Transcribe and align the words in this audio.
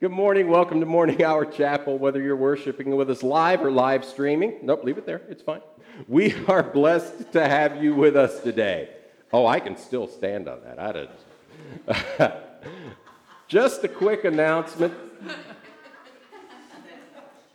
Good 0.00 0.12
morning. 0.12 0.46
Welcome 0.46 0.78
to 0.78 0.86
Morning 0.86 1.24
Hour 1.24 1.44
Chapel, 1.44 1.98
whether 1.98 2.22
you're 2.22 2.36
worshiping 2.36 2.94
with 2.94 3.10
us 3.10 3.24
live 3.24 3.64
or 3.64 3.72
live 3.72 4.04
streaming. 4.04 4.60
Nope, 4.62 4.84
leave 4.84 4.96
it 4.96 5.04
there. 5.04 5.22
It's 5.28 5.42
fine. 5.42 5.60
We 6.06 6.36
are 6.46 6.62
blessed 6.62 7.32
to 7.32 7.44
have 7.44 7.82
you 7.82 7.96
with 7.96 8.16
us 8.16 8.38
today. 8.38 8.90
Oh, 9.32 9.44
I 9.44 9.58
can 9.58 9.76
still 9.76 10.06
stand 10.06 10.46
on 10.46 10.60
that. 10.62 10.78
I 10.78 10.92
did. 10.92 12.32
Just 13.48 13.82
a 13.82 13.88
quick 13.88 14.24
announcement. 14.24 14.94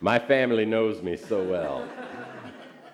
My 0.00 0.18
family 0.18 0.66
knows 0.66 1.00
me 1.00 1.16
so 1.16 1.42
well. 1.42 1.88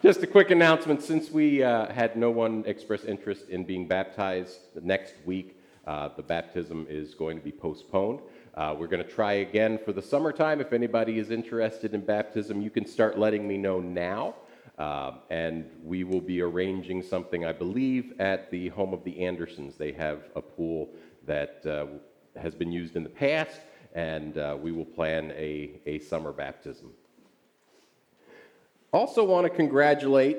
Just 0.00 0.22
a 0.22 0.28
quick 0.28 0.52
announcement 0.52 1.02
since 1.02 1.28
we 1.28 1.64
uh, 1.64 1.92
had 1.92 2.14
no 2.14 2.30
one 2.30 2.62
express 2.68 3.02
interest 3.02 3.48
in 3.48 3.64
being 3.64 3.88
baptized 3.88 4.60
next 4.80 5.14
week, 5.24 5.56
uh, 5.88 6.08
the 6.16 6.22
baptism 6.22 6.86
is 6.88 7.14
going 7.14 7.36
to 7.36 7.42
be 7.42 7.50
postponed. 7.50 8.20
Uh, 8.54 8.74
we're 8.76 8.88
going 8.88 9.02
to 9.02 9.08
try 9.08 9.34
again 9.34 9.78
for 9.84 9.92
the 9.92 10.02
summertime. 10.02 10.60
If 10.60 10.72
anybody 10.72 11.18
is 11.18 11.30
interested 11.30 11.94
in 11.94 12.04
baptism, 12.04 12.60
you 12.60 12.70
can 12.70 12.84
start 12.84 13.18
letting 13.18 13.46
me 13.46 13.56
know 13.56 13.80
now. 13.80 14.34
Uh, 14.76 15.12
and 15.28 15.66
we 15.84 16.04
will 16.04 16.20
be 16.20 16.40
arranging 16.40 17.02
something, 17.02 17.44
I 17.44 17.52
believe, 17.52 18.14
at 18.18 18.50
the 18.50 18.68
home 18.68 18.92
of 18.92 19.04
the 19.04 19.24
Andersons. 19.24 19.76
They 19.76 19.92
have 19.92 20.30
a 20.34 20.40
pool 20.40 20.90
that 21.26 21.64
uh, 21.66 21.86
has 22.40 22.54
been 22.54 22.72
used 22.72 22.96
in 22.96 23.04
the 23.04 23.10
past, 23.10 23.60
and 23.94 24.38
uh, 24.38 24.56
we 24.60 24.72
will 24.72 24.86
plan 24.86 25.32
a, 25.32 25.80
a 25.86 25.98
summer 25.98 26.32
baptism. 26.32 26.90
Also, 28.92 29.22
want 29.22 29.44
to 29.44 29.50
congratulate 29.50 30.38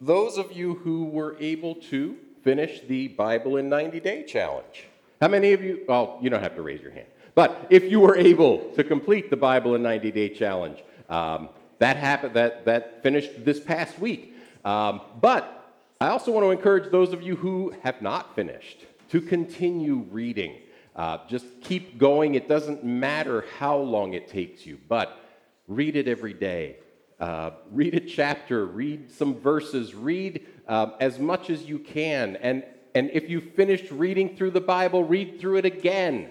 those 0.00 0.38
of 0.38 0.52
you 0.52 0.74
who 0.74 1.06
were 1.06 1.36
able 1.40 1.74
to 1.74 2.16
finish 2.42 2.80
the 2.82 3.08
Bible 3.08 3.56
in 3.56 3.68
90 3.68 4.00
Day 4.00 4.22
Challenge. 4.22 4.89
How 5.20 5.28
many 5.28 5.52
of 5.52 5.62
you? 5.62 5.84
Well, 5.86 6.18
you 6.22 6.30
don't 6.30 6.42
have 6.42 6.56
to 6.56 6.62
raise 6.62 6.80
your 6.80 6.92
hand. 6.92 7.06
But 7.34 7.66
if 7.68 7.84
you 7.84 8.00
were 8.00 8.16
able 8.16 8.70
to 8.74 8.82
complete 8.82 9.28
the 9.28 9.36
Bible 9.36 9.74
in 9.74 9.82
90 9.82 10.10
Day 10.12 10.30
Challenge, 10.30 10.82
um, 11.10 11.50
that 11.78 11.96
happened. 11.96 12.34
That 12.34 12.64
that 12.64 13.02
finished 13.02 13.44
this 13.44 13.60
past 13.60 13.98
week. 13.98 14.34
Um, 14.64 15.02
but 15.20 15.74
I 16.00 16.08
also 16.08 16.32
want 16.32 16.44
to 16.44 16.50
encourage 16.50 16.90
those 16.90 17.12
of 17.12 17.20
you 17.20 17.36
who 17.36 17.74
have 17.82 18.00
not 18.00 18.34
finished 18.34 18.86
to 19.10 19.20
continue 19.20 20.06
reading. 20.10 20.56
Uh, 20.96 21.18
just 21.28 21.46
keep 21.60 21.98
going. 21.98 22.34
It 22.34 22.48
doesn't 22.48 22.82
matter 22.82 23.44
how 23.58 23.76
long 23.76 24.14
it 24.14 24.28
takes 24.28 24.64
you, 24.64 24.78
but 24.88 25.18
read 25.68 25.96
it 25.96 26.08
every 26.08 26.34
day. 26.34 26.76
Uh, 27.18 27.50
read 27.70 27.94
a 27.94 28.00
chapter, 28.00 28.64
read 28.64 29.12
some 29.12 29.34
verses, 29.34 29.94
read 29.94 30.46
um, 30.66 30.94
as 31.00 31.18
much 31.18 31.50
as 31.50 31.64
you 31.64 31.78
can. 31.78 32.36
And, 32.36 32.64
and 32.94 33.10
if 33.12 33.28
you 33.28 33.40
finished 33.40 33.90
reading 33.90 34.36
through 34.36 34.50
the 34.52 34.60
Bible, 34.60 35.04
read 35.04 35.40
through 35.40 35.58
it 35.58 35.64
again. 35.64 36.30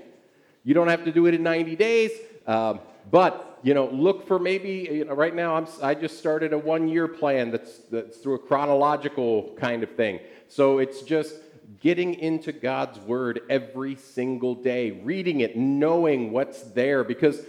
You 0.63 0.73
don't 0.73 0.89
have 0.89 1.05
to 1.05 1.11
do 1.11 1.25
it 1.25 1.33
in 1.33 1.43
90 1.43 1.75
days, 1.75 2.11
um, 2.45 2.79
but 3.09 3.59
you 3.63 3.73
know, 3.73 3.89
look 3.89 4.27
for 4.27 4.39
maybe 4.39 4.87
you 4.91 5.05
know, 5.05 5.13
right 5.13 5.35
now. 5.35 5.55
I'm, 5.55 5.67
I 5.81 5.93
just 5.93 6.17
started 6.17 6.53
a 6.53 6.57
one-year 6.57 7.07
plan 7.07 7.51
that's 7.51 7.79
that's 7.91 8.17
through 8.17 8.35
a 8.35 8.39
chronological 8.39 9.55
kind 9.59 9.83
of 9.83 9.91
thing. 9.95 10.19
So 10.47 10.79
it's 10.79 11.01
just 11.01 11.35
getting 11.81 12.15
into 12.15 12.51
God's 12.51 12.99
Word 12.99 13.41
every 13.49 13.95
single 13.95 14.55
day, 14.55 14.91
reading 14.91 15.41
it, 15.41 15.57
knowing 15.57 16.31
what's 16.31 16.61
there, 16.61 17.03
because 17.03 17.41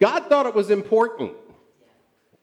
God 0.00 0.28
thought 0.28 0.46
it 0.46 0.54
was 0.54 0.70
important. 0.70 1.32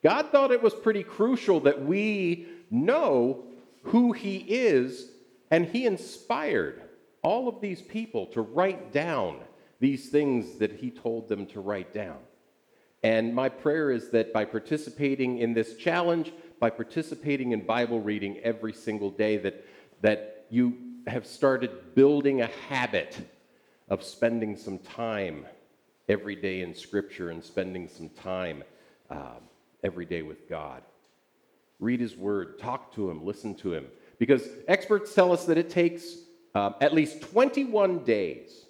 God 0.02 0.30
thought 0.32 0.52
it 0.52 0.62
was 0.62 0.74
pretty 0.74 1.04
crucial 1.04 1.62
that 1.62 1.84
we 1.86 2.48
know 2.70 3.44
who 3.84 4.12
He 4.12 4.38
is, 4.38 5.10
and 5.54 5.68
He 5.68 5.86
inspired 5.86 6.82
all 7.22 7.48
of 7.48 7.62
these 7.62 7.80
people 7.80 8.26
to 8.28 8.42
write 8.42 8.92
down 8.92 9.38
these 9.80 10.10
things 10.10 10.58
that 10.58 10.72
He 10.72 10.90
told 10.90 11.30
them 11.30 11.46
to 11.48 11.62
write 11.62 11.94
down. 11.94 12.18
And 13.04 13.36
my 13.36 13.50
prayer 13.50 13.92
is 13.92 14.10
that 14.10 14.34
by 14.34 14.46
participating 14.46 15.38
in 15.38 15.54
this 15.54 15.76
challenge, 15.76 16.34
by 16.60 16.72
participating 16.72 17.52
in 17.52 17.68
Bible 17.68 18.02
reading 18.02 18.40
every 18.40 18.74
single 18.74 19.12
day, 19.12 19.38
that, 19.38 19.64
that 20.02 20.48
you 20.50 20.76
have 21.06 21.28
started 21.28 21.94
building 21.94 22.42
a 22.42 22.50
habit 22.68 23.16
of 23.90 24.02
spending 24.02 24.58
some 24.58 24.80
time 24.80 25.46
every 26.10 26.36
day 26.36 26.62
in 26.62 26.74
Scripture 26.74 27.30
and 27.30 27.44
spending 27.44 27.88
some 27.88 28.10
time 28.10 28.64
um, 29.12 29.44
every 29.84 30.06
day 30.08 30.24
with 30.24 30.50
God. 30.50 30.82
Read 31.80 32.00
His 32.00 32.18
Word, 32.18 32.58
talk 32.58 32.92
to 32.96 33.12
Him, 33.12 33.24
listen 33.24 33.54
to 33.56 33.72
Him. 33.72 33.86
Because 34.26 34.48
experts 34.70 35.14
tell 35.14 35.34
us 35.34 35.44
that 35.48 35.58
it 35.58 35.70
takes 35.70 36.16
um, 36.56 36.76
at 36.80 36.94
least 36.94 37.20
21 37.34 38.06
days 38.06 38.68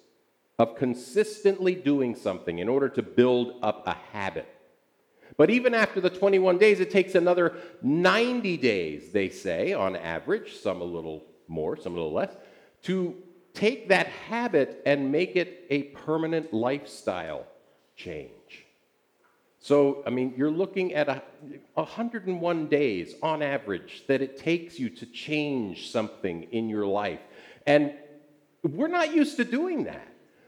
of 0.58 0.74
consistently 0.74 1.76
doing 1.76 2.16
something 2.16 2.58
in 2.58 2.68
order 2.68 2.88
to 2.88 3.02
build 3.02 3.60
up 3.62 3.86
a 3.86 3.92
habit. 4.12 4.48
But 5.36 5.50
even 5.50 5.72
after 5.72 6.00
the 6.00 6.10
21 6.10 6.58
days, 6.58 6.80
it 6.80 6.90
takes 6.90 7.14
another 7.14 7.54
90 7.82 8.56
days, 8.56 9.12
they 9.12 9.28
say, 9.28 9.72
on 9.72 9.94
average, 9.94 10.56
some 10.56 10.80
a 10.80 10.84
little 10.84 11.22
more, 11.46 11.76
some 11.76 11.92
a 11.92 11.94
little 11.94 12.12
less, 12.12 12.34
to 12.82 13.14
take 13.52 13.90
that 13.90 14.08
habit 14.08 14.82
and 14.84 15.12
make 15.12 15.36
it 15.36 15.66
a 15.70 15.84
permanent 15.84 16.52
lifestyle 16.52 17.46
change. 17.94 18.32
So, 19.64 20.02
I 20.06 20.10
mean, 20.10 20.34
you're 20.36 20.50
looking 20.50 20.92
at 20.92 21.08
a, 21.08 21.22
101 21.72 22.66
days 22.66 23.14
on 23.22 23.40
average 23.40 24.04
that 24.08 24.20
it 24.20 24.36
takes 24.36 24.78
you 24.78 24.90
to 24.90 25.06
change 25.06 25.90
something 25.90 26.42
in 26.52 26.68
your 26.68 26.84
life. 26.84 27.20
And 27.66 27.94
we're 28.62 28.88
not 28.88 29.14
used 29.14 29.38
to 29.38 29.44
doing 29.46 29.84
that. 29.84 30.06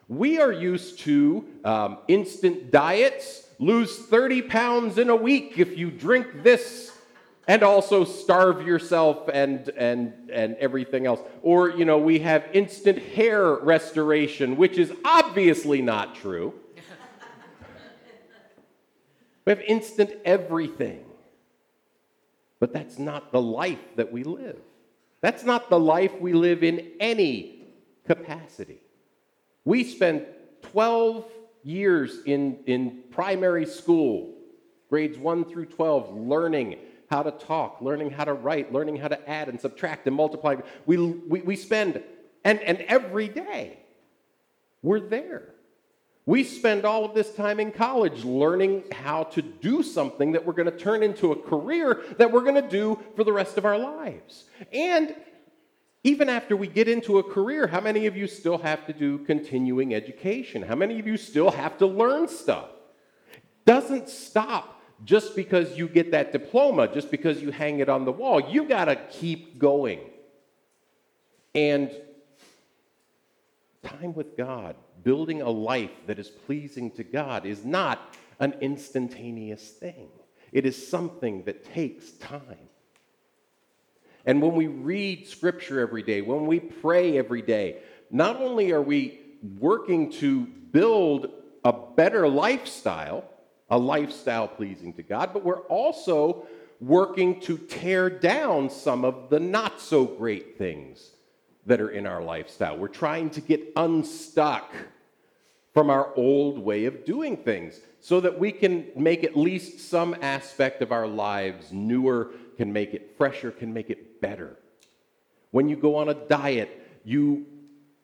We 0.09 0.38
are 0.38 0.53
used 0.53 0.99
to 0.99 1.47
um, 1.65 1.97
instant 2.09 2.71
diets, 2.71 3.47
lose 3.59 3.97
30 3.97 4.43
pounds 4.43 4.99
in 4.99 5.09
a 5.09 5.16
week 5.16 5.59
if 5.59 5.78
you 5.78 5.91
drink 5.91 6.43
this, 6.43 6.93
and 7.48 7.62
also 7.62 8.04
starve 8.04 8.66
yourself 8.66 9.31
and, 9.33 9.71
and, 9.78 10.12
and 10.31 10.56
everything 10.56 11.06
else. 11.06 11.21
Or, 11.41 11.71
you 11.71 11.87
know, 11.87 11.97
we 11.97 12.19
have 12.19 12.44
instant 12.53 12.98
hair 12.98 13.54
restoration, 13.54 14.59
which 14.59 14.77
is 14.77 14.93
obviously 15.06 15.81
not 15.81 16.16
true. 16.16 16.53
We 19.47 19.51
have 19.51 19.62
instant 19.62 20.11
everything. 20.25 21.05
But 22.59 22.73
that's 22.73 22.99
not 22.99 23.33
the 23.33 23.41
life 23.41 23.97
that 23.97 24.12
we 24.12 24.25
live. 24.25 24.59
That's 25.21 25.45
not 25.45 25.71
the 25.71 25.79
life 25.79 26.21
we 26.21 26.33
live 26.33 26.62
in 26.62 26.93
any 27.01 27.67
capacity. 28.07 28.81
We 29.65 29.84
spent 29.84 30.25
12 30.73 31.25
years 31.62 32.21
in, 32.27 32.59
in 32.67 33.03
primary 33.11 33.67
school, 33.67 34.34
grades 34.89 35.19
1 35.19 35.45
through 35.45 35.67
12, 35.67 36.17
learning 36.17 36.77
how 37.09 37.23
to 37.23 37.31
talk, 37.31 37.78
learning 37.81 38.11
how 38.11 38.25
to 38.25 38.34
write, 38.34 38.73
learning 38.73 38.97
how 38.97 39.09
to 39.09 39.31
add 39.31 39.49
and 39.49 39.61
subtract 39.61 40.07
and 40.07 40.17
multiply. 40.17 40.57
We, 40.87 40.97
we, 40.97 41.41
we 41.41 41.57
spend, 41.57 42.03
and, 42.45 42.61
and 42.61 42.78
every 42.83 43.28
day, 43.28 43.78
we're 44.83 45.01
there. 45.01 45.56
We 46.26 46.42
spend 46.42 46.84
all 46.84 47.04
of 47.04 47.14
this 47.14 47.32
time 47.32 47.60
in 47.60 47.70
college 47.70 48.25
learning 48.25 48.82
how 48.91 49.25
to 49.25 49.42
do 49.42 49.84
something 49.84 50.32
that 50.32 50.44
we're 50.44 50.54
going 50.54 50.70
to 50.70 50.76
turn 50.76 51.04
into 51.04 51.31
a 51.31 51.37
career 51.37 52.03
that 52.19 52.32
we're 52.32 52.42
going 52.42 52.60
to 52.60 52.69
do 52.69 52.98
for 53.14 53.22
the 53.22 53.32
rest 53.32 53.56
of 53.56 53.64
our 53.64 53.78
lives. 53.78 54.44
And 54.72 55.15
even 56.03 56.28
after 56.28 56.56
we 56.56 56.66
get 56.66 56.88
into 56.88 57.19
a 57.19 57.22
career, 57.22 57.69
how 57.69 57.81
many 57.81 58.06
of 58.06 58.16
you 58.16 58.26
still 58.26 58.59
have 58.59 58.86
to 58.86 58.92
do 58.92 59.19
continuing 59.19 59.94
education? 59.94 60.62
How 60.62 60.75
many 60.75 60.98
of 60.98 61.06
you 61.06 61.16
still 61.16 61.53
have 61.53 61.78
to 61.78 61.86
learn 61.86 62.26
stuff? 62.26 62.70
Doesn't 63.65 64.09
stop 64.09 64.82
just 65.04 65.36
because 65.36 65.78
you 65.78 65.86
get 65.86 66.10
that 66.10 66.32
diploma, 66.32 66.88
just 66.92 67.10
because 67.10 67.41
you 67.41 67.53
hang 67.53 67.78
it 67.78 67.88
on 67.88 68.04
the 68.04 68.12
wall. 68.12 68.41
You 68.41 68.65
got 68.65 68.86
to 68.86 68.97
keep 68.97 69.59
going. 69.59 70.00
And 71.54 71.91
time 74.01 74.15
with 74.15 74.37
God 74.37 74.77
building 75.03 75.43
a 75.43 75.51
life 75.51 75.91
that 76.07 76.19
is 76.19 76.29
pleasing 76.29 76.91
to 76.93 77.05
God 77.05 77.47
is 77.47 77.65
not 77.65 78.16
an 78.41 78.54
instantaneous 78.60 79.71
thing, 79.71 80.09
it 80.53 80.66
is 80.66 80.89
something 80.89 81.45
that 81.45 81.65
takes 81.65 82.10
time. 82.13 82.69
And 84.25 84.43
when 84.43 84.54
we 84.54 84.66
read 84.66 85.28
scripture 85.28 85.81
every 85.81 86.03
day, 86.03 86.21
when 86.21 86.47
we 86.47 86.59
pray 86.59 87.16
every 87.16 87.43
day, 87.43 87.77
not 88.10 88.41
only 88.41 88.72
are 88.72 88.83
we 88.83 89.21
working 89.60 90.10
to 90.13 90.47
build 90.47 91.31
a 91.65 91.72
better 91.72 92.28
lifestyle, 92.28 93.25
a 93.71 93.78
lifestyle 93.78 94.49
pleasing 94.49 94.92
to 94.95 95.03
God, 95.04 95.31
but 95.33 95.45
we're 95.45 95.63
also 95.63 96.47
working 96.81 97.41
to 97.42 97.57
tear 97.57 98.10
down 98.10 98.69
some 98.69 99.04
of 99.04 99.31
the 99.31 99.39
not 99.39 99.81
so 99.81 100.04
great 100.04 100.59
things 100.59 101.13
that 101.66 101.80
are 101.80 101.91
in 101.91 102.07
our 102.07 102.22
lifestyle. 102.22 102.77
We're 102.77 102.89
trying 102.89 103.30
to 103.30 103.41
get 103.41 103.72
unstuck 103.77 104.72
from 105.74 105.91
our 105.91 106.15
old 106.16 106.59
way 106.59 106.86
of 106.86 107.04
doing 107.04 107.36
things 107.36 107.80
so 108.01 108.21
that 108.21 108.39
we 108.39 108.51
can 108.51 108.86
make 108.97 109.24
at 109.24 109.36
least 109.36 109.80
some 109.80 110.16
aspect 110.22 110.80
of 110.80 110.92
our 110.92 111.07
lives 111.07 111.72
newer, 111.72 112.30
can 112.57 112.72
make 112.72 112.95
it 112.95 113.15
fresher, 113.18 113.51
can 113.51 113.74
make 113.74 113.91
it 113.91 114.21
better. 114.21 114.57
When 115.51 115.68
you 115.68 115.77
go 115.77 115.97
on 115.97 116.09
a 116.09 116.15
diet, 116.15 117.01
you 117.04 117.47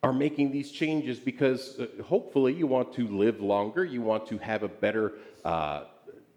are 0.03 0.13
making 0.13 0.51
these 0.51 0.71
changes 0.73 1.19
because 1.21 1.79
uh, 1.79 2.03
hopefully 2.03 2.53
you 2.53 2.67
want 2.67 2.93
to 2.95 3.07
live 3.07 3.41
longer, 3.41 3.85
you 3.85 4.03
want 4.03 4.27
to 4.27 4.39
have 4.39 4.65
a 4.65 4.69
better 4.69 5.13
uh, 5.45 5.85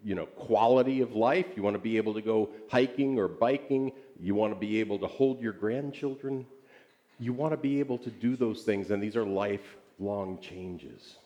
you 0.04 0.14
know, 0.14 0.26
quality 0.26 1.00
of 1.00 1.16
life, 1.16 1.46
you 1.56 1.62
want 1.64 1.74
to 1.74 1.82
be 1.82 1.96
able 1.96 2.14
to 2.14 2.22
go 2.22 2.48
hiking 2.70 3.18
or 3.18 3.26
biking, 3.26 3.90
you 4.20 4.36
want 4.36 4.54
to 4.54 4.58
be 4.58 4.78
able 4.78 5.00
to 5.00 5.06
hold 5.08 5.40
your 5.42 5.52
grandchildren, 5.52 6.46
you 7.18 7.32
want 7.32 7.52
to 7.52 7.56
be 7.56 7.80
able 7.80 7.98
to 7.98 8.10
do 8.10 8.36
those 8.36 8.62
things, 8.62 8.90
and 8.90 9.02
these 9.02 9.16
are 9.16 9.24
lifelong 9.24 10.38
changes. 10.40 11.16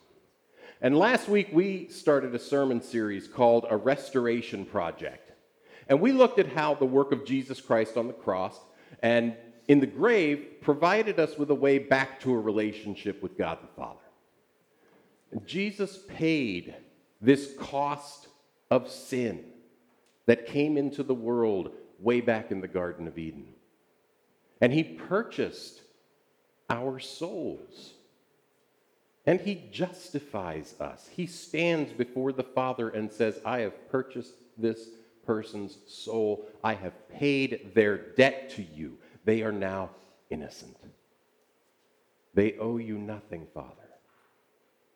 And 0.80 0.96
last 0.96 1.28
week 1.28 1.48
we 1.52 1.88
started 1.88 2.34
a 2.34 2.38
sermon 2.38 2.80
series 2.80 3.28
called 3.28 3.66
A 3.68 3.76
Restoration 3.76 4.64
Project. 4.64 5.32
And 5.88 6.00
we 6.00 6.12
looked 6.12 6.38
at 6.38 6.46
how 6.46 6.74
the 6.74 6.86
work 6.86 7.12
of 7.12 7.26
Jesus 7.26 7.60
Christ 7.60 7.96
on 7.96 8.06
the 8.06 8.12
cross 8.12 8.58
and 9.02 9.34
in 9.68 9.80
the 9.80 9.86
grave 9.86 10.46
provided 10.60 11.20
us 11.20 11.36
with 11.36 11.50
a 11.50 11.54
way 11.54 11.78
back 11.78 12.20
to 12.20 12.32
a 12.32 12.38
relationship 12.38 13.22
with 13.22 13.36
God 13.36 13.58
the 13.62 13.68
Father. 13.76 13.98
Jesus 15.44 15.98
paid 16.08 16.74
this 17.20 17.52
cost 17.58 18.28
of 18.70 18.90
sin 18.90 19.44
that 20.26 20.46
came 20.46 20.76
into 20.76 21.02
the 21.02 21.14
world 21.14 21.72
way 21.98 22.20
back 22.20 22.50
in 22.50 22.60
the 22.60 22.68
Garden 22.68 23.06
of 23.06 23.18
Eden. 23.18 23.46
And 24.60 24.72
he 24.72 24.84
purchased 24.84 25.80
our 26.68 26.98
souls. 26.98 27.94
And 29.26 29.40
he 29.40 29.68
justifies 29.70 30.74
us. 30.80 31.08
He 31.14 31.26
stands 31.26 31.92
before 31.92 32.32
the 32.32 32.42
Father 32.42 32.88
and 32.88 33.12
says, 33.12 33.38
I 33.44 33.60
have 33.60 33.90
purchased 33.90 34.34
this 34.56 34.88
person's 35.26 35.78
soul. 35.86 36.48
I 36.64 36.74
have 36.74 37.08
paid 37.10 37.72
their 37.74 37.96
debt 37.96 38.50
to 38.50 38.62
you. 38.62 38.98
They 39.24 39.42
are 39.42 39.52
now 39.52 39.90
innocent. 40.30 40.76
They 42.34 42.56
owe 42.58 42.78
you 42.78 42.98
nothing, 42.98 43.46
Father. 43.52 43.74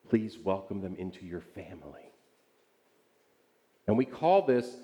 Please 0.09 0.39
welcome 0.39 0.81
them 0.81 0.97
into 0.97 1.27
your 1.27 1.41
family. 1.41 2.13
And 3.87 3.99
we 3.99 4.05
call 4.05 4.43
this 4.43 4.77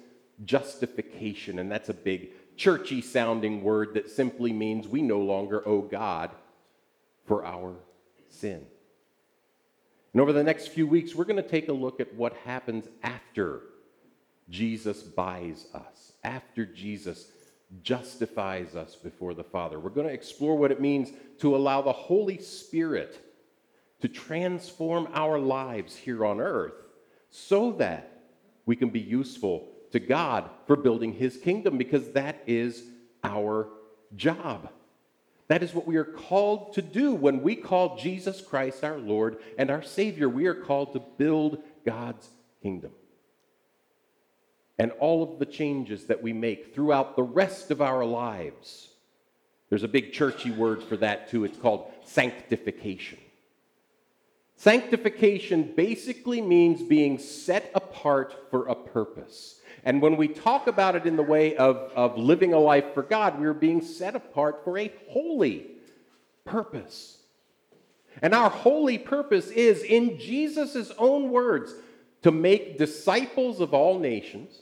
justification, 0.45 1.59
and 1.59 1.71
that's 1.71 1.89
a 1.89 1.95
big 1.95 2.31
churchy 2.61 3.01
sounding 3.01 3.63
word 3.63 3.95
that 3.95 4.11
simply 4.11 4.53
means 4.53 4.87
we 4.87 5.01
no 5.01 5.19
longer 5.19 5.67
owe 5.67 5.81
God 5.81 6.31
for 7.25 7.43
our 7.43 7.75
sin. 8.29 8.67
And 10.13 10.21
over 10.21 10.35
the 10.35 10.45
next 10.45 10.69
few 10.69 10.87
weeks, 10.87 11.15
we're 11.15 11.25
going 11.25 11.43
to 11.43 11.49
take 11.49 11.71
a 11.71 11.73
look 11.73 12.01
at 12.01 12.15
what 12.15 12.35
happens 12.45 12.87
after 13.03 13.63
Jesus 14.51 15.03
buys 15.03 15.69
us, 15.73 16.13
after 16.23 16.67
Jesus 16.67 17.29
justifies 17.83 18.77
us 18.77 18.95
before 18.95 19.33
the 19.33 19.43
Father. 19.43 19.81
We're 19.81 19.89
going 19.89 20.09
to 20.09 20.13
explore 20.13 20.59
what 20.59 20.71
it 20.71 20.83
means 20.83 21.13
to 21.39 21.57
allow 21.57 21.81
the 21.81 21.93
Holy 21.93 22.37
Spirit 22.43 23.27
to 24.03 24.09
transform 24.09 25.09
our 25.15 25.39
lives 25.39 25.97
here 25.97 26.27
on 26.27 26.41
earth 26.41 26.75
so 27.31 27.73
that 27.73 28.21
we 28.67 28.77
can 28.77 28.91
be 28.91 29.01
useful 29.01 29.70
to 29.93 30.01
God 30.01 30.49
for 30.67 30.77
building 30.77 31.13
his 31.13 31.37
kingdom 31.37 31.79
because 31.79 32.11
that 32.13 32.43
is 32.47 32.83
our 33.25 33.69
job. 34.17 34.71
That 35.49 35.63
is 35.63 35.75
what 35.75 35.87
we 35.87 35.97
are 35.97 36.05
called 36.05 36.75
to 36.75 36.83
do 36.83 37.13
when 37.13 37.43
we 37.43 37.57
call 37.57 37.97
Jesus 37.97 38.41
Christ 38.41 38.85
our 38.85 38.99
Lord 38.99 39.39
and 39.59 39.69
our 39.71 39.83
Savior. 39.83 40.29
We 40.29 40.47
are 40.47 40.55
called 40.55 40.93
to 40.93 41.03
build 41.19 41.59
God's 41.85 42.29
kingdom. 42.63 42.93
And 44.79 44.93
all 44.93 45.23
of 45.23 45.39
the 45.39 45.47
changes 45.47 46.05
that 46.07 46.23
we 46.23 46.33
make 46.33 46.75
throughout 46.75 47.17
the 47.17 47.23
rest 47.23 47.71
of 47.71 47.83
our 47.83 48.05
lives. 48.05 48.91
There's 49.69 49.83
a 49.83 49.89
big 49.89 50.13
churchy 50.13 50.51
word 50.51 50.83
for 50.83 50.97
that 50.99 51.31
too. 51.31 51.45
It's 51.45 51.59
called 51.59 51.91
sanctification. 52.05 53.19
Sanctification 54.61 55.73
basically 55.75 56.43
means 56.43 56.83
being 56.83 57.17
set 57.17 57.71
apart 57.75 58.51
for 58.51 58.67
a 58.67 58.75
purpose. 58.75 59.59
And 59.85 60.03
when 60.03 60.19
we 60.19 60.29
talk 60.29 60.67
about 60.67 60.95
it 60.95 61.07
in 61.07 61.17
the 61.17 61.23
way 61.23 61.57
of, 61.57 61.77
of 61.97 62.19
living 62.19 62.53
a 62.53 62.59
life 62.59 62.93
for 62.93 63.03
God, 63.03 63.41
we're 63.41 63.55
being 63.55 63.81
set 63.81 64.15
apart 64.15 64.63
for 64.63 64.77
a 64.77 64.93
holy 65.09 65.67
purpose. 66.45 67.17
And 68.21 68.35
our 68.35 68.51
holy 68.51 68.99
purpose 68.99 69.49
is, 69.49 69.83
in 69.83 70.19
Jesus' 70.19 70.93
own 70.99 71.31
words, 71.31 71.73
to 72.21 72.31
make 72.31 72.77
disciples 72.77 73.61
of 73.63 73.73
all 73.73 73.99
nations 73.99 74.61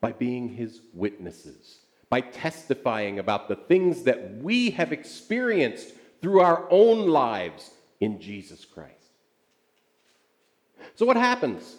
by 0.00 0.10
being 0.10 0.48
his 0.48 0.80
witnesses, 0.92 1.78
by 2.10 2.20
testifying 2.20 3.20
about 3.20 3.46
the 3.46 3.54
things 3.54 4.02
that 4.02 4.38
we 4.38 4.70
have 4.70 4.92
experienced 4.92 5.94
through 6.20 6.40
our 6.40 6.66
own 6.70 7.06
lives 7.06 7.70
in 8.02 8.20
Jesus 8.20 8.64
Christ. 8.64 8.96
So, 10.96 11.06
what 11.06 11.16
happens 11.16 11.76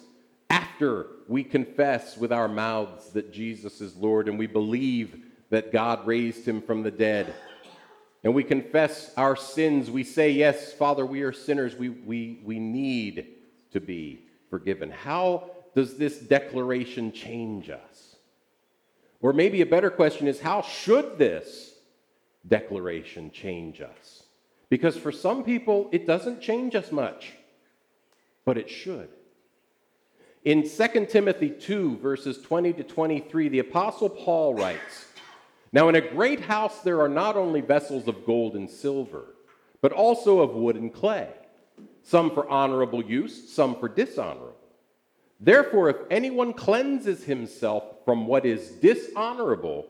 after 0.48 1.06
we 1.28 1.44
confess 1.44 2.16
with 2.16 2.32
our 2.32 2.48
mouths 2.48 3.10
that 3.10 3.30
Jesus 3.30 3.82
is 3.82 3.94
Lord 3.94 4.26
and 4.26 4.38
we 4.38 4.46
believe 4.46 5.22
that 5.50 5.70
God 5.70 6.06
raised 6.06 6.48
him 6.48 6.62
from 6.62 6.82
the 6.82 6.90
dead? 6.90 7.34
And 8.24 8.34
we 8.34 8.42
confess 8.42 9.12
our 9.18 9.36
sins. 9.36 9.90
We 9.90 10.02
say, 10.02 10.30
Yes, 10.30 10.72
Father, 10.72 11.04
we 11.04 11.20
are 11.20 11.32
sinners. 11.32 11.76
We, 11.76 11.90
we, 11.90 12.40
we 12.42 12.58
need 12.58 13.26
to 13.72 13.80
be 13.80 14.20
forgiven. 14.48 14.90
How 14.90 15.50
does 15.74 15.98
this 15.98 16.18
declaration 16.18 17.12
change 17.12 17.68
us? 17.68 18.16
Or 19.20 19.34
maybe 19.34 19.60
a 19.60 19.66
better 19.66 19.90
question 19.90 20.26
is, 20.26 20.40
How 20.40 20.62
should 20.62 21.18
this 21.18 21.74
declaration 22.48 23.30
change 23.30 23.82
us? 23.82 24.13
Because 24.68 24.96
for 24.96 25.12
some 25.12 25.44
people, 25.44 25.88
it 25.92 26.06
doesn't 26.06 26.40
change 26.40 26.74
us 26.74 26.90
much, 26.90 27.32
but 28.44 28.58
it 28.58 28.70
should. 28.70 29.08
In 30.44 30.68
2 30.68 31.06
Timothy 31.06 31.50
2, 31.50 31.98
verses 31.98 32.38
20 32.42 32.74
to 32.74 32.84
23, 32.84 33.48
the 33.48 33.58
Apostle 33.60 34.10
Paul 34.10 34.54
writes 34.54 35.06
Now, 35.72 35.88
in 35.88 35.94
a 35.94 36.00
great 36.00 36.40
house, 36.40 36.80
there 36.80 37.00
are 37.00 37.08
not 37.08 37.36
only 37.36 37.60
vessels 37.60 38.08
of 38.08 38.26
gold 38.26 38.54
and 38.54 38.68
silver, 38.68 39.34
but 39.80 39.92
also 39.92 40.40
of 40.40 40.54
wood 40.54 40.76
and 40.76 40.92
clay, 40.92 41.28
some 42.02 42.30
for 42.30 42.48
honorable 42.48 43.02
use, 43.02 43.52
some 43.52 43.78
for 43.78 43.88
dishonorable. 43.88 44.56
Therefore, 45.40 45.90
if 45.90 45.96
anyone 46.10 46.52
cleanses 46.52 47.24
himself 47.24 47.84
from 48.04 48.26
what 48.26 48.46
is 48.46 48.70
dishonorable, 48.70 49.86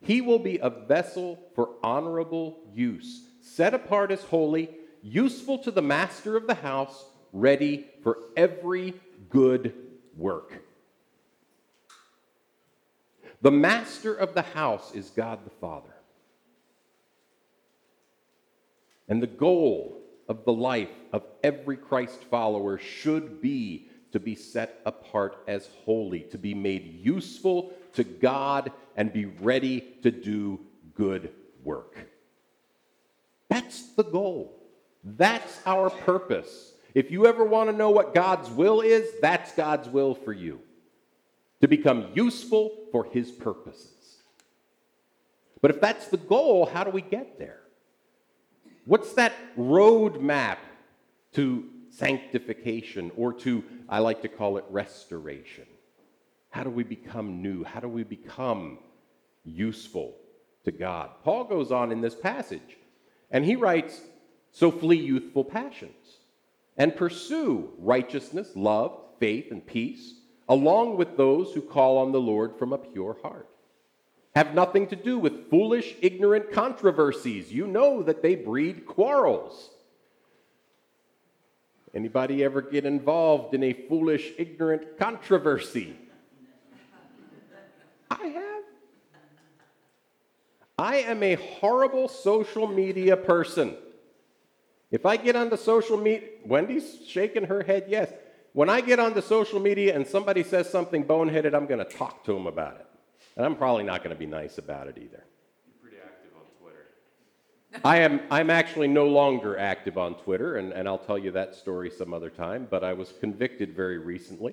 he 0.00 0.20
will 0.20 0.38
be 0.38 0.58
a 0.58 0.70
vessel 0.70 1.38
for 1.54 1.70
honorable 1.82 2.60
use 2.74 3.22
set 3.44 3.74
apart 3.74 4.10
as 4.10 4.22
holy, 4.22 4.70
useful 5.02 5.58
to 5.58 5.70
the 5.70 5.82
master 5.82 6.36
of 6.36 6.46
the 6.46 6.54
house, 6.54 7.04
ready 7.32 7.86
for 8.02 8.18
every 8.36 8.94
good 9.28 9.74
work. 10.16 10.62
The 13.42 13.50
master 13.50 14.14
of 14.14 14.34
the 14.34 14.42
house 14.42 14.94
is 14.94 15.10
God 15.10 15.44
the 15.44 15.50
Father. 15.50 15.94
And 19.06 19.22
the 19.22 19.26
goal 19.26 20.00
of 20.26 20.46
the 20.46 20.52
life 20.52 20.88
of 21.12 21.24
every 21.42 21.76
Christ 21.76 22.24
follower 22.30 22.78
should 22.78 23.42
be 23.42 23.90
to 24.12 24.20
be 24.20 24.34
set 24.34 24.80
apart 24.86 25.42
as 25.46 25.68
holy, 25.84 26.20
to 26.20 26.38
be 26.38 26.54
made 26.54 26.86
useful 26.86 27.74
to 27.92 28.04
God, 28.04 28.72
and 28.96 29.12
be 29.12 29.26
ready 29.26 29.80
to 30.02 30.10
do 30.10 30.60
good 30.94 31.30
work. 31.62 32.13
That's 33.48 33.92
the 33.94 34.04
goal. 34.04 34.60
That's 35.02 35.60
our 35.66 35.90
purpose. 35.90 36.72
If 36.94 37.10
you 37.10 37.26
ever 37.26 37.44
want 37.44 37.70
to 37.70 37.76
know 37.76 37.90
what 37.90 38.14
God's 38.14 38.50
will 38.50 38.80
is, 38.80 39.08
that's 39.20 39.52
God's 39.52 39.88
will 39.88 40.14
for 40.14 40.32
you 40.32 40.60
to 41.60 41.68
become 41.68 42.08
useful 42.14 42.72
for 42.92 43.04
His 43.04 43.30
purposes. 43.30 44.18
But 45.60 45.70
if 45.70 45.80
that's 45.80 46.08
the 46.08 46.18
goal, 46.18 46.66
how 46.66 46.84
do 46.84 46.90
we 46.90 47.00
get 47.00 47.38
there? 47.38 47.60
What's 48.84 49.14
that 49.14 49.32
roadmap 49.56 50.58
to 51.32 51.64
sanctification 51.90 53.10
or 53.16 53.32
to, 53.32 53.64
I 53.88 54.00
like 54.00 54.22
to 54.22 54.28
call 54.28 54.58
it 54.58 54.64
restoration? 54.68 55.64
How 56.50 56.64
do 56.64 56.70
we 56.70 56.84
become 56.84 57.40
new? 57.40 57.64
How 57.64 57.80
do 57.80 57.88
we 57.88 58.04
become 58.04 58.78
useful 59.44 60.14
to 60.64 60.70
God? 60.70 61.10
Paul 61.24 61.44
goes 61.44 61.72
on 61.72 61.92
in 61.92 62.00
this 62.00 62.14
passage 62.14 62.76
and 63.34 63.44
he 63.44 63.56
writes, 63.56 64.00
So 64.52 64.70
flee 64.70 64.96
youthful 64.96 65.44
passions 65.44 66.20
and 66.78 66.94
pursue 66.96 67.68
righteousness, 67.78 68.52
love, 68.54 68.96
faith, 69.18 69.50
and 69.50 69.66
peace, 69.66 70.14
along 70.48 70.96
with 70.96 71.16
those 71.16 71.52
who 71.52 71.60
call 71.60 71.98
on 71.98 72.12
the 72.12 72.20
Lord 72.20 72.56
from 72.56 72.72
a 72.72 72.78
pure 72.78 73.16
heart. 73.22 73.48
Have 74.36 74.54
nothing 74.54 74.86
to 74.86 74.96
do 74.96 75.18
with 75.18 75.50
foolish, 75.50 75.96
ignorant 76.00 76.52
controversies. 76.52 77.52
You 77.52 77.66
know 77.66 78.04
that 78.04 78.22
they 78.22 78.36
breed 78.36 78.86
quarrels. 78.86 79.70
Anybody 81.92 82.44
ever 82.44 82.62
get 82.62 82.84
involved 82.84 83.52
in 83.54 83.64
a 83.64 83.72
foolish, 83.72 84.30
ignorant 84.38 84.96
controversy? 84.96 85.96
I 88.10 88.26
have. 88.26 88.64
I 90.84 90.96
am 90.96 91.22
a 91.22 91.36
horrible 91.36 92.08
social 92.08 92.66
media 92.66 93.16
person. 93.16 93.74
If 94.90 95.06
I 95.06 95.16
get 95.16 95.34
onto 95.34 95.56
social 95.56 95.96
media, 95.96 96.28
Wendy's 96.44 96.98
shaking 97.06 97.44
her 97.44 97.62
head 97.62 97.86
yes. 97.88 98.12
When 98.52 98.68
I 98.68 98.82
get 98.82 98.98
onto 98.98 99.22
social 99.22 99.60
media 99.60 99.96
and 99.96 100.06
somebody 100.06 100.42
says 100.42 100.68
something 100.68 101.02
boneheaded, 101.02 101.54
I'm 101.54 101.64
going 101.64 101.82
to 101.82 101.90
talk 101.90 102.22
to 102.26 102.34
them 102.34 102.46
about 102.46 102.74
it. 102.76 102.86
And 103.34 103.46
I'm 103.46 103.56
probably 103.56 103.84
not 103.84 104.04
going 104.04 104.14
to 104.14 104.18
be 104.18 104.26
nice 104.26 104.58
about 104.58 104.88
it 104.88 104.98
either. 104.98 105.24
You're 105.64 105.80
pretty 105.80 105.96
active 106.04 106.32
on 106.36 106.44
Twitter. 106.60 107.80
I 107.82 108.00
am 108.00 108.20
I'm 108.30 108.50
actually 108.50 108.88
no 108.88 109.06
longer 109.06 109.58
active 109.58 109.96
on 109.96 110.16
Twitter, 110.16 110.56
and, 110.56 110.70
and 110.72 110.86
I'll 110.86 110.98
tell 110.98 111.16
you 111.16 111.30
that 111.30 111.54
story 111.54 111.90
some 111.90 112.12
other 112.12 112.28
time, 112.28 112.68
but 112.70 112.84
I 112.84 112.92
was 112.92 113.14
convicted 113.20 113.74
very 113.74 113.96
recently 113.96 114.52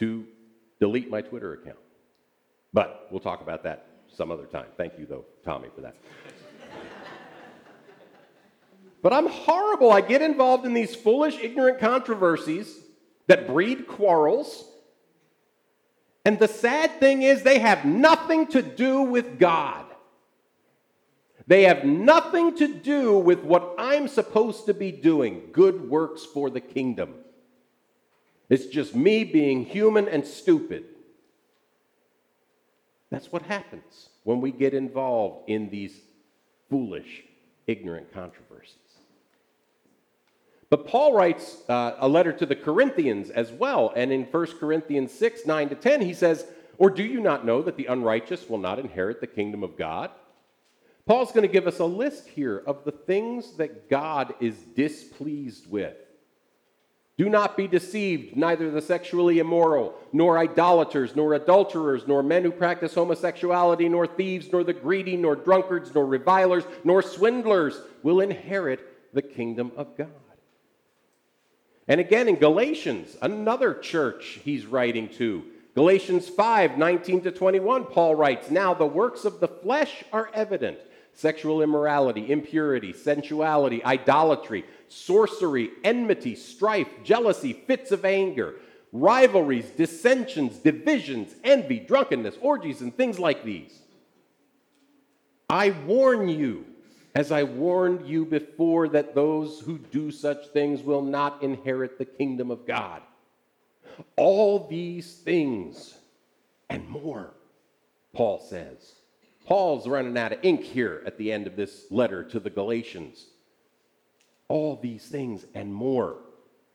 to 0.00 0.26
delete 0.78 1.08
my 1.08 1.22
Twitter 1.22 1.54
account. 1.54 1.78
But 2.74 3.08
we'll 3.10 3.20
talk 3.20 3.40
about 3.40 3.62
that 3.62 3.89
some 4.16 4.30
other 4.30 4.46
time. 4.46 4.66
Thank 4.76 4.98
you, 4.98 5.06
though, 5.06 5.24
Tommy, 5.44 5.68
for 5.74 5.82
that. 5.82 5.96
but 9.02 9.12
I'm 9.12 9.28
horrible. 9.28 9.92
I 9.92 10.00
get 10.00 10.22
involved 10.22 10.66
in 10.66 10.74
these 10.74 10.94
foolish, 10.94 11.38
ignorant 11.40 11.78
controversies 11.78 12.76
that 13.26 13.46
breed 13.46 13.86
quarrels. 13.86 14.64
And 16.24 16.38
the 16.38 16.48
sad 16.48 17.00
thing 17.00 17.22
is, 17.22 17.42
they 17.42 17.58
have 17.58 17.84
nothing 17.84 18.46
to 18.48 18.62
do 18.62 19.02
with 19.02 19.38
God. 19.38 19.86
They 21.46 21.64
have 21.64 21.84
nothing 21.84 22.56
to 22.58 22.72
do 22.72 23.18
with 23.18 23.40
what 23.40 23.74
I'm 23.78 24.06
supposed 24.06 24.66
to 24.66 24.74
be 24.74 24.92
doing 24.92 25.48
good 25.52 25.88
works 25.88 26.24
for 26.24 26.50
the 26.50 26.60
kingdom. 26.60 27.14
It's 28.48 28.66
just 28.66 28.94
me 28.94 29.24
being 29.24 29.64
human 29.64 30.08
and 30.08 30.26
stupid. 30.26 30.84
That's 33.10 33.32
what 33.32 33.42
happens 33.42 34.08
when 34.24 34.40
we 34.40 34.52
get 34.52 34.74
involved 34.74 35.48
in 35.48 35.68
these 35.70 36.00
foolish, 36.68 37.24
ignorant 37.66 38.12
controversies. 38.12 38.76
But 40.68 40.86
Paul 40.86 41.12
writes 41.12 41.68
uh, 41.68 41.96
a 41.98 42.08
letter 42.08 42.32
to 42.32 42.46
the 42.46 42.54
Corinthians 42.54 43.30
as 43.30 43.50
well. 43.50 43.92
And 43.96 44.12
in 44.12 44.22
1 44.22 44.46
Corinthians 44.58 45.12
6 45.12 45.44
9 45.44 45.68
to 45.70 45.74
10, 45.74 46.00
he 46.02 46.14
says, 46.14 46.46
Or 46.78 46.90
do 46.90 47.02
you 47.02 47.20
not 47.20 47.44
know 47.44 47.60
that 47.62 47.76
the 47.76 47.86
unrighteous 47.86 48.48
will 48.48 48.58
not 48.58 48.78
inherit 48.78 49.20
the 49.20 49.26
kingdom 49.26 49.64
of 49.64 49.76
God? 49.76 50.10
Paul's 51.06 51.32
going 51.32 51.46
to 51.46 51.52
give 51.52 51.66
us 51.66 51.80
a 51.80 51.84
list 51.84 52.28
here 52.28 52.62
of 52.66 52.84
the 52.84 52.92
things 52.92 53.56
that 53.56 53.90
God 53.90 54.32
is 54.38 54.54
displeased 54.76 55.68
with. 55.68 55.96
Do 57.20 57.28
not 57.28 57.54
be 57.54 57.68
deceived, 57.68 58.34
neither 58.34 58.70
the 58.70 58.80
sexually 58.80 59.40
immoral, 59.40 59.92
nor 60.10 60.38
idolaters, 60.38 61.14
nor 61.14 61.34
adulterers, 61.34 62.04
nor 62.06 62.22
men 62.22 62.44
who 62.44 62.50
practice 62.50 62.94
homosexuality, 62.94 63.90
nor 63.90 64.06
thieves, 64.06 64.50
nor 64.50 64.64
the 64.64 64.72
greedy, 64.72 65.18
nor 65.18 65.36
drunkards, 65.36 65.94
nor 65.94 66.06
revilers, 66.06 66.64
nor 66.82 67.02
swindlers 67.02 67.78
will 68.02 68.20
inherit 68.20 68.80
the 69.12 69.20
kingdom 69.20 69.70
of 69.76 69.98
God. 69.98 70.08
And 71.86 72.00
again 72.00 72.26
in 72.26 72.36
Galatians, 72.36 73.14
another 73.20 73.74
church 73.74 74.40
he's 74.42 74.64
writing 74.64 75.10
to. 75.18 75.44
Galatians 75.74 76.26
5 76.26 76.78
19 76.78 77.20
to 77.20 77.32
21, 77.32 77.84
Paul 77.84 78.14
writes, 78.14 78.50
Now 78.50 78.72
the 78.72 78.86
works 78.86 79.26
of 79.26 79.40
the 79.40 79.48
flesh 79.48 80.04
are 80.10 80.30
evident 80.32 80.78
sexual 81.20 81.60
immorality, 81.60 82.32
impurity, 82.32 82.92
sensuality, 82.94 83.84
idolatry, 83.84 84.64
sorcery, 84.88 85.70
enmity, 85.84 86.34
strife, 86.34 86.88
jealousy, 87.04 87.52
fits 87.52 87.92
of 87.92 88.06
anger, 88.06 88.54
rivalries, 88.90 89.68
dissensions, 89.70 90.56
divisions, 90.56 91.34
envy, 91.44 91.78
drunkenness, 91.78 92.36
orgies, 92.40 92.80
and 92.80 92.96
things 92.96 93.18
like 93.18 93.44
these. 93.44 93.82
I 95.50 95.70
warn 95.86 96.28
you, 96.28 96.64
as 97.14 97.30
I 97.30 97.42
warned 97.42 98.08
you 98.08 98.24
before, 98.24 98.88
that 98.88 99.14
those 99.14 99.60
who 99.60 99.78
do 99.78 100.10
such 100.10 100.46
things 100.48 100.82
will 100.82 101.02
not 101.02 101.42
inherit 101.42 101.98
the 101.98 102.04
kingdom 102.06 102.50
of 102.50 102.66
God. 102.66 103.02
All 104.16 104.66
these 104.68 105.16
things 105.16 105.94
and 106.70 106.88
more, 106.88 107.34
Paul 108.14 108.40
says 108.40 108.94
Paul's 109.50 109.88
running 109.88 110.16
out 110.16 110.30
of 110.30 110.38
ink 110.44 110.62
here 110.62 111.02
at 111.04 111.18
the 111.18 111.32
end 111.32 111.48
of 111.48 111.56
this 111.56 111.86
letter 111.90 112.22
to 112.22 112.38
the 112.38 112.50
Galatians. 112.50 113.26
All 114.46 114.78
these 114.80 115.04
things 115.04 115.44
and 115.56 115.74
more. 115.74 116.18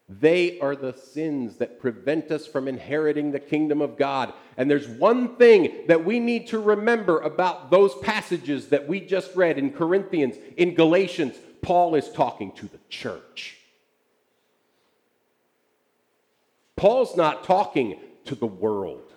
They 0.10 0.60
are 0.60 0.76
the 0.76 0.92
sins 0.92 1.56
that 1.60 1.80
prevent 1.80 2.32
us 2.32 2.46
from 2.46 2.68
inheriting 2.68 3.32
the 3.32 3.40
kingdom 3.40 3.82
of 3.82 3.98
God. 3.98 4.34
And 4.58 4.70
there's 4.70 4.90
one 4.90 5.38
thing 5.38 5.86
that 5.88 6.04
we 6.04 6.20
need 6.20 6.48
to 6.48 6.60
remember 6.60 7.20
about 7.20 7.72
those 7.72 7.96
passages 8.00 8.68
that 8.68 8.90
we 8.90 9.00
just 9.00 9.34
read 9.38 9.58
in 9.58 9.72
Corinthians, 9.72 10.36
in 10.58 10.76
Galatians. 10.76 11.38
Paul 11.62 11.96
is 11.96 12.12
talking 12.12 12.52
to 12.58 12.68
the 12.68 12.80
church. 12.90 13.56
Paul's 16.76 17.16
not 17.16 17.46
talking 17.46 18.02
to 18.26 18.36
the 18.36 18.46
world, 18.46 19.14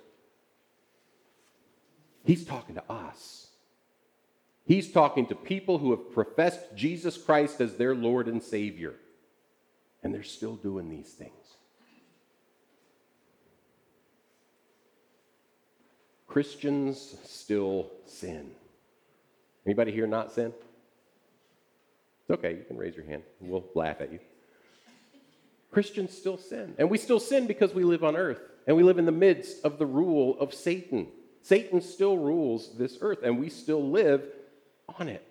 he's 2.25 2.45
talking 2.45 2.77
to 2.77 2.85
us. 2.89 3.47
He's 4.69 4.93
talking 4.93 5.25
to 5.29 5.35
people 5.35 5.79
who 5.79 5.93
have 5.93 6.13
professed 6.13 6.61
Jesus 6.77 7.17
Christ 7.17 7.63
as 7.63 7.77
their 7.77 7.95
Lord 7.95 8.29
and 8.29 8.43
Savior, 8.43 8.95
and 10.03 10.15
they're 10.15 10.23
still 10.23 10.57
doing 10.57 10.91
these 10.91 11.09
things. 11.09 11.33
Christians 16.27 17.17
still 17.25 17.91
sin. 18.05 18.51
Anybody 19.65 19.91
here 19.91 20.07
not 20.07 20.33
sin? 20.33 20.53
It's 22.21 22.39
okay, 22.39 22.53
you 22.53 22.65
can 22.69 22.77
raise 22.77 22.95
your 22.95 23.07
hand. 23.07 23.23
We'll 23.41 23.65
laugh 23.75 24.03
at 24.03 24.13
you. 24.13 24.19
Christians 25.71 26.15
still 26.15 26.37
sin. 26.37 26.75
And 26.77 26.91
we 26.91 26.99
still 26.99 27.21
sin 27.21 27.47
because 27.47 27.73
we 27.73 27.85
live 27.85 28.05
on 28.05 28.17
earth 28.17 28.41
and 28.67 28.77
we 28.77 28.83
live 28.83 28.99
in 28.99 29.07
the 29.07 29.13
midst 29.13 29.65
of 29.65 29.79
the 29.79 29.87
rule 29.87 30.39
of 30.39 30.53
Satan. 30.53 31.09
Satan 31.41 31.81
still 31.81 32.19
rules 32.19 32.77
this 32.77 32.99
earth 33.01 33.21
and 33.23 33.39
we 33.39 33.49
still 33.49 33.83
live 33.83 34.23
on 34.99 35.09
it. 35.09 35.25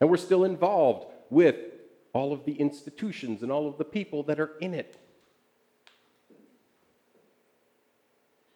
And 0.00 0.10
we're 0.10 0.16
still 0.16 0.44
involved 0.44 1.06
with 1.30 1.56
all 2.12 2.32
of 2.32 2.44
the 2.44 2.54
institutions 2.54 3.42
and 3.42 3.52
all 3.52 3.68
of 3.68 3.78
the 3.78 3.84
people 3.84 4.22
that 4.24 4.40
are 4.40 4.56
in 4.60 4.74
it. 4.74 4.96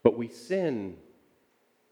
But 0.02 0.18
we 0.18 0.28
sin 0.28 0.96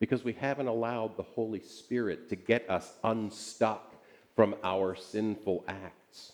because 0.00 0.24
we 0.24 0.32
haven't 0.32 0.66
allowed 0.66 1.16
the 1.16 1.22
Holy 1.22 1.60
Spirit 1.60 2.28
to 2.30 2.36
get 2.36 2.68
us 2.68 2.92
unstuck 3.04 3.94
from 4.34 4.54
our 4.64 4.96
sinful 4.96 5.64
acts. 5.68 6.32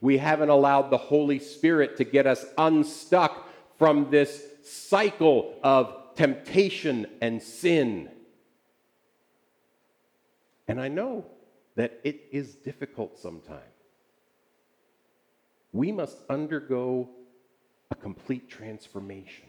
We 0.00 0.18
haven't 0.18 0.50
allowed 0.50 0.90
the 0.90 0.98
Holy 0.98 1.38
Spirit 1.38 1.96
to 1.96 2.04
get 2.04 2.26
us 2.26 2.44
unstuck 2.56 3.48
from 3.78 4.10
this 4.10 4.44
cycle 4.62 5.54
of 5.62 5.94
temptation 6.16 7.06
and 7.20 7.42
sin. 7.42 8.10
And 10.68 10.80
I 10.80 10.88
know 10.88 11.24
that 11.78 12.00
it 12.02 12.22
is 12.32 12.56
difficult 12.56 13.16
sometimes. 13.16 13.62
We 15.72 15.92
must 15.92 16.18
undergo 16.28 17.08
a 17.92 17.94
complete 17.94 18.50
transformation. 18.50 19.46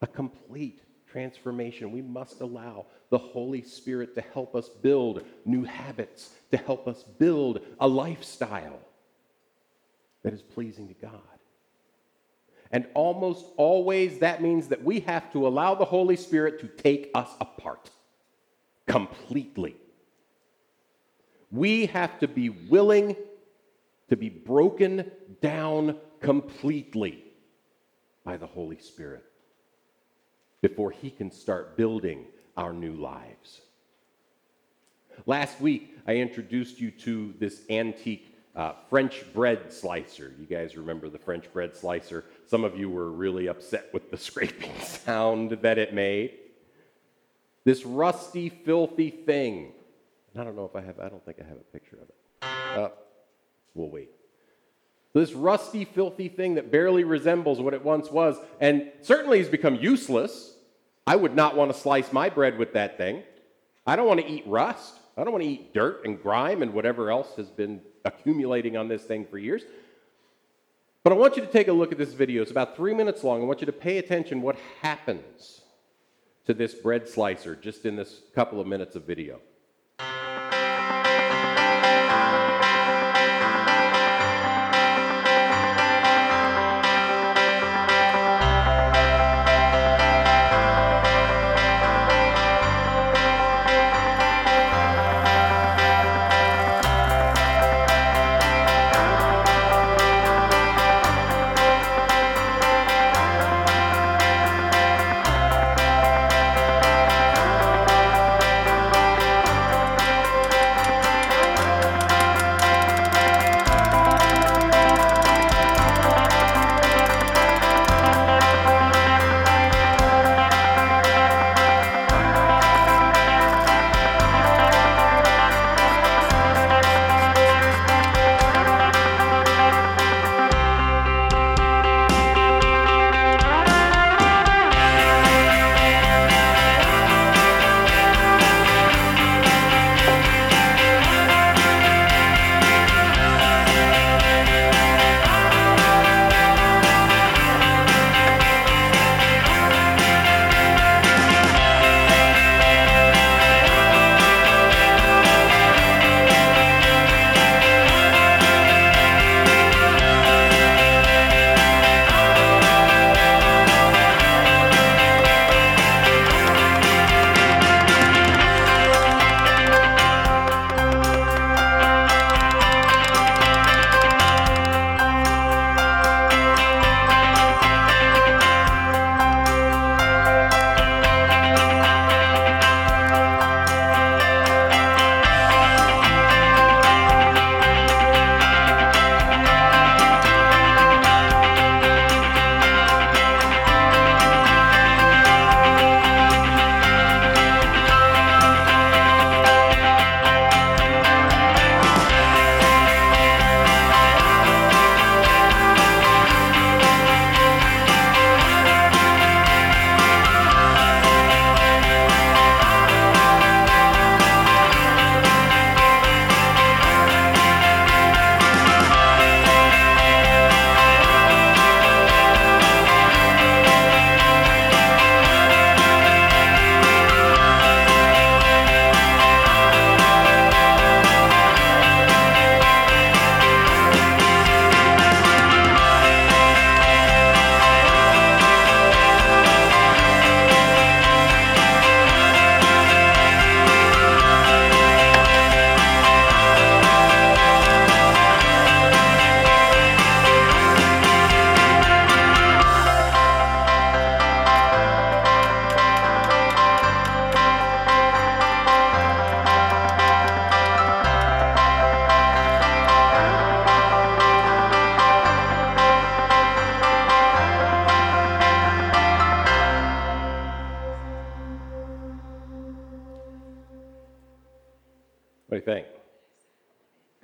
A 0.00 0.06
complete 0.06 0.80
transformation. 1.06 1.92
We 1.92 2.00
must 2.00 2.40
allow 2.40 2.86
the 3.10 3.18
Holy 3.18 3.60
Spirit 3.60 4.14
to 4.14 4.22
help 4.22 4.56
us 4.56 4.70
build 4.70 5.22
new 5.44 5.64
habits, 5.64 6.30
to 6.50 6.56
help 6.56 6.88
us 6.88 7.02
build 7.18 7.60
a 7.78 7.86
lifestyle 7.86 8.80
that 10.22 10.32
is 10.32 10.40
pleasing 10.40 10.88
to 10.88 10.94
God. 10.94 11.20
And 12.72 12.86
almost 12.94 13.44
always 13.58 14.20
that 14.20 14.40
means 14.40 14.68
that 14.68 14.82
we 14.82 15.00
have 15.00 15.30
to 15.34 15.46
allow 15.46 15.74
the 15.74 15.84
Holy 15.84 16.16
Spirit 16.16 16.58
to 16.60 16.68
take 16.68 17.10
us 17.14 17.28
apart 17.38 17.90
completely. 18.88 19.76
We 21.52 21.86
have 21.86 22.18
to 22.18 22.28
be 22.28 22.48
willing 22.48 23.16
to 24.08 24.16
be 24.16 24.28
broken 24.28 25.10
down 25.40 25.96
completely 26.20 27.24
by 28.24 28.36
the 28.36 28.46
Holy 28.46 28.78
Spirit 28.78 29.24
before 30.60 30.90
He 30.90 31.10
can 31.10 31.30
start 31.30 31.76
building 31.76 32.24
our 32.56 32.72
new 32.72 32.94
lives. 32.94 33.60
Last 35.26 35.60
week, 35.60 35.96
I 36.06 36.16
introduced 36.16 36.80
you 36.80 36.90
to 36.90 37.34
this 37.38 37.62
antique 37.70 38.34
uh, 38.56 38.72
French 38.90 39.24
bread 39.32 39.72
slicer. 39.72 40.34
You 40.38 40.46
guys 40.46 40.76
remember 40.76 41.08
the 41.08 41.18
French 41.18 41.52
bread 41.52 41.76
slicer? 41.76 42.24
Some 42.46 42.64
of 42.64 42.76
you 42.76 42.90
were 42.90 43.10
really 43.10 43.46
upset 43.46 43.90
with 43.92 44.10
the 44.10 44.16
scraping 44.28 44.72
sound 44.80 45.52
that 45.62 45.78
it 45.78 45.94
made. 45.94 46.34
This 47.68 47.84
rusty, 47.84 48.48
filthy 48.48 49.10
thing. 49.10 49.72
I 50.34 50.42
don't 50.42 50.56
know 50.56 50.64
if 50.64 50.74
I 50.74 50.80
have, 50.80 50.98
I 51.00 51.10
don't 51.10 51.22
think 51.26 51.36
I 51.38 51.46
have 51.46 51.58
a 51.58 51.70
picture 51.70 51.96
of 51.96 52.08
it. 52.08 52.14
Uh, 52.78 52.88
we'll 53.74 53.90
wait. 53.90 54.08
This 55.12 55.34
rusty, 55.34 55.84
filthy 55.84 56.30
thing 56.30 56.54
that 56.54 56.72
barely 56.72 57.04
resembles 57.04 57.60
what 57.60 57.74
it 57.74 57.84
once 57.84 58.10
was, 58.10 58.38
and 58.58 58.90
certainly 59.02 59.36
has 59.36 59.50
become 59.50 59.74
useless. 59.74 60.54
I 61.06 61.16
would 61.16 61.36
not 61.36 61.56
want 61.56 61.70
to 61.70 61.78
slice 61.78 62.10
my 62.10 62.30
bread 62.30 62.56
with 62.56 62.72
that 62.72 62.96
thing. 62.96 63.22
I 63.86 63.96
don't 63.96 64.06
want 64.06 64.20
to 64.20 64.26
eat 64.26 64.44
rust. 64.46 64.94
I 65.18 65.24
don't 65.24 65.32
want 65.34 65.44
to 65.44 65.50
eat 65.50 65.74
dirt 65.74 66.06
and 66.06 66.22
grime 66.22 66.62
and 66.62 66.72
whatever 66.72 67.10
else 67.10 67.36
has 67.36 67.50
been 67.50 67.82
accumulating 68.06 68.78
on 68.78 68.88
this 68.88 69.02
thing 69.02 69.26
for 69.26 69.36
years. 69.36 69.64
But 71.04 71.12
I 71.12 71.16
want 71.16 71.36
you 71.36 71.44
to 71.44 71.52
take 71.52 71.68
a 71.68 71.72
look 71.74 71.92
at 71.92 71.98
this 71.98 72.14
video. 72.14 72.40
It's 72.40 72.50
about 72.50 72.76
three 72.76 72.94
minutes 72.94 73.22
long. 73.22 73.42
I 73.42 73.44
want 73.44 73.60
you 73.60 73.66
to 73.66 73.72
pay 73.72 73.98
attention 73.98 74.40
what 74.40 74.56
happens 74.80 75.60
to 76.48 76.54
this 76.54 76.74
bread 76.74 77.06
slicer 77.06 77.54
just 77.54 77.84
in 77.84 77.94
this 77.94 78.22
couple 78.34 78.58
of 78.58 78.66
minutes 78.66 78.96
of 78.96 79.04
video. 79.04 79.38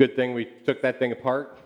Good 0.04 0.16
thing 0.16 0.34
we 0.34 0.44
took 0.66 0.82
that 0.82 0.98
thing 0.98 1.12
apart. 1.12 1.56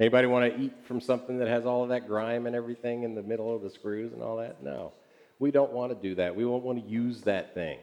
Anybody 0.00 0.26
want 0.26 0.52
to 0.52 0.60
eat 0.60 0.72
from 0.82 1.00
something 1.00 1.38
that 1.38 1.46
has 1.46 1.66
all 1.66 1.84
of 1.84 1.90
that 1.90 2.08
grime 2.08 2.46
and 2.46 2.56
everything 2.56 3.04
in 3.04 3.14
the 3.14 3.22
middle 3.22 3.54
of 3.54 3.62
the 3.62 3.70
screws 3.70 4.12
and 4.12 4.24
all 4.24 4.38
that? 4.38 4.60
No. 4.60 4.92
We 5.38 5.52
don't 5.52 5.70
want 5.70 5.92
to 5.92 6.08
do 6.08 6.16
that. 6.16 6.34
We 6.34 6.44
won't 6.44 6.64
want 6.64 6.84
to 6.84 6.90
use 6.90 7.20
that 7.20 7.54
thing. 7.54 7.78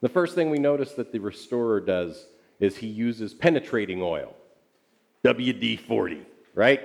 The 0.00 0.08
first 0.08 0.34
thing 0.34 0.48
we 0.48 0.58
notice 0.58 0.92
that 0.92 1.12
the 1.12 1.18
restorer 1.18 1.78
does 1.78 2.26
is 2.58 2.78
he 2.78 2.86
uses 2.86 3.34
penetrating 3.34 4.00
oil, 4.00 4.34
WD 5.22 5.80
40, 5.80 6.22
right? 6.54 6.80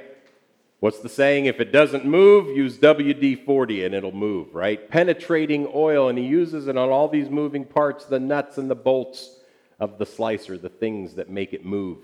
What's 0.81 0.99
the 0.99 1.07
saying? 1.07 1.45
If 1.45 1.62
it 1.62 1.71
doesn't 1.71 2.03
move, 2.03 2.57
use 2.57 2.77
WD 2.77 3.45
40 3.45 3.85
and 3.85 3.95
it'll 3.95 4.12
move, 4.12 4.53
right? 4.53 4.89
Penetrating 4.89 5.71
oil, 5.73 6.09
and 6.09 6.17
he 6.17 6.25
uses 6.25 6.67
it 6.67 6.75
on 6.75 6.89
all 6.89 7.07
these 7.07 7.29
moving 7.29 7.63
parts 7.63 8.03
the 8.03 8.19
nuts 8.19 8.57
and 8.57 8.69
the 8.69 8.75
bolts 8.75 9.38
of 9.79 9.97
the 9.97 10.05
slicer, 10.05 10.57
the 10.57 10.69
things 10.69 11.15
that 11.15 11.29
make 11.29 11.53
it 11.53 11.65
move, 11.65 11.97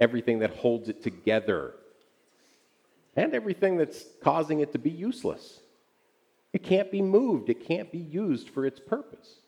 everything 0.00 0.40
that 0.40 0.56
holds 0.56 0.88
it 0.88 1.02
together, 1.02 1.74
and 3.16 3.34
everything 3.34 3.76
that's 3.76 4.04
causing 4.22 4.60
it 4.60 4.72
to 4.72 4.78
be 4.78 4.90
useless. 4.90 5.60
It 6.52 6.62
can't 6.62 6.90
be 6.90 7.02
moved, 7.02 7.48
it 7.48 7.66
can't 7.66 7.90
be 7.90 7.98
used 7.98 8.48
for 8.48 8.66
its 8.66 8.80
purpose. 8.80 9.38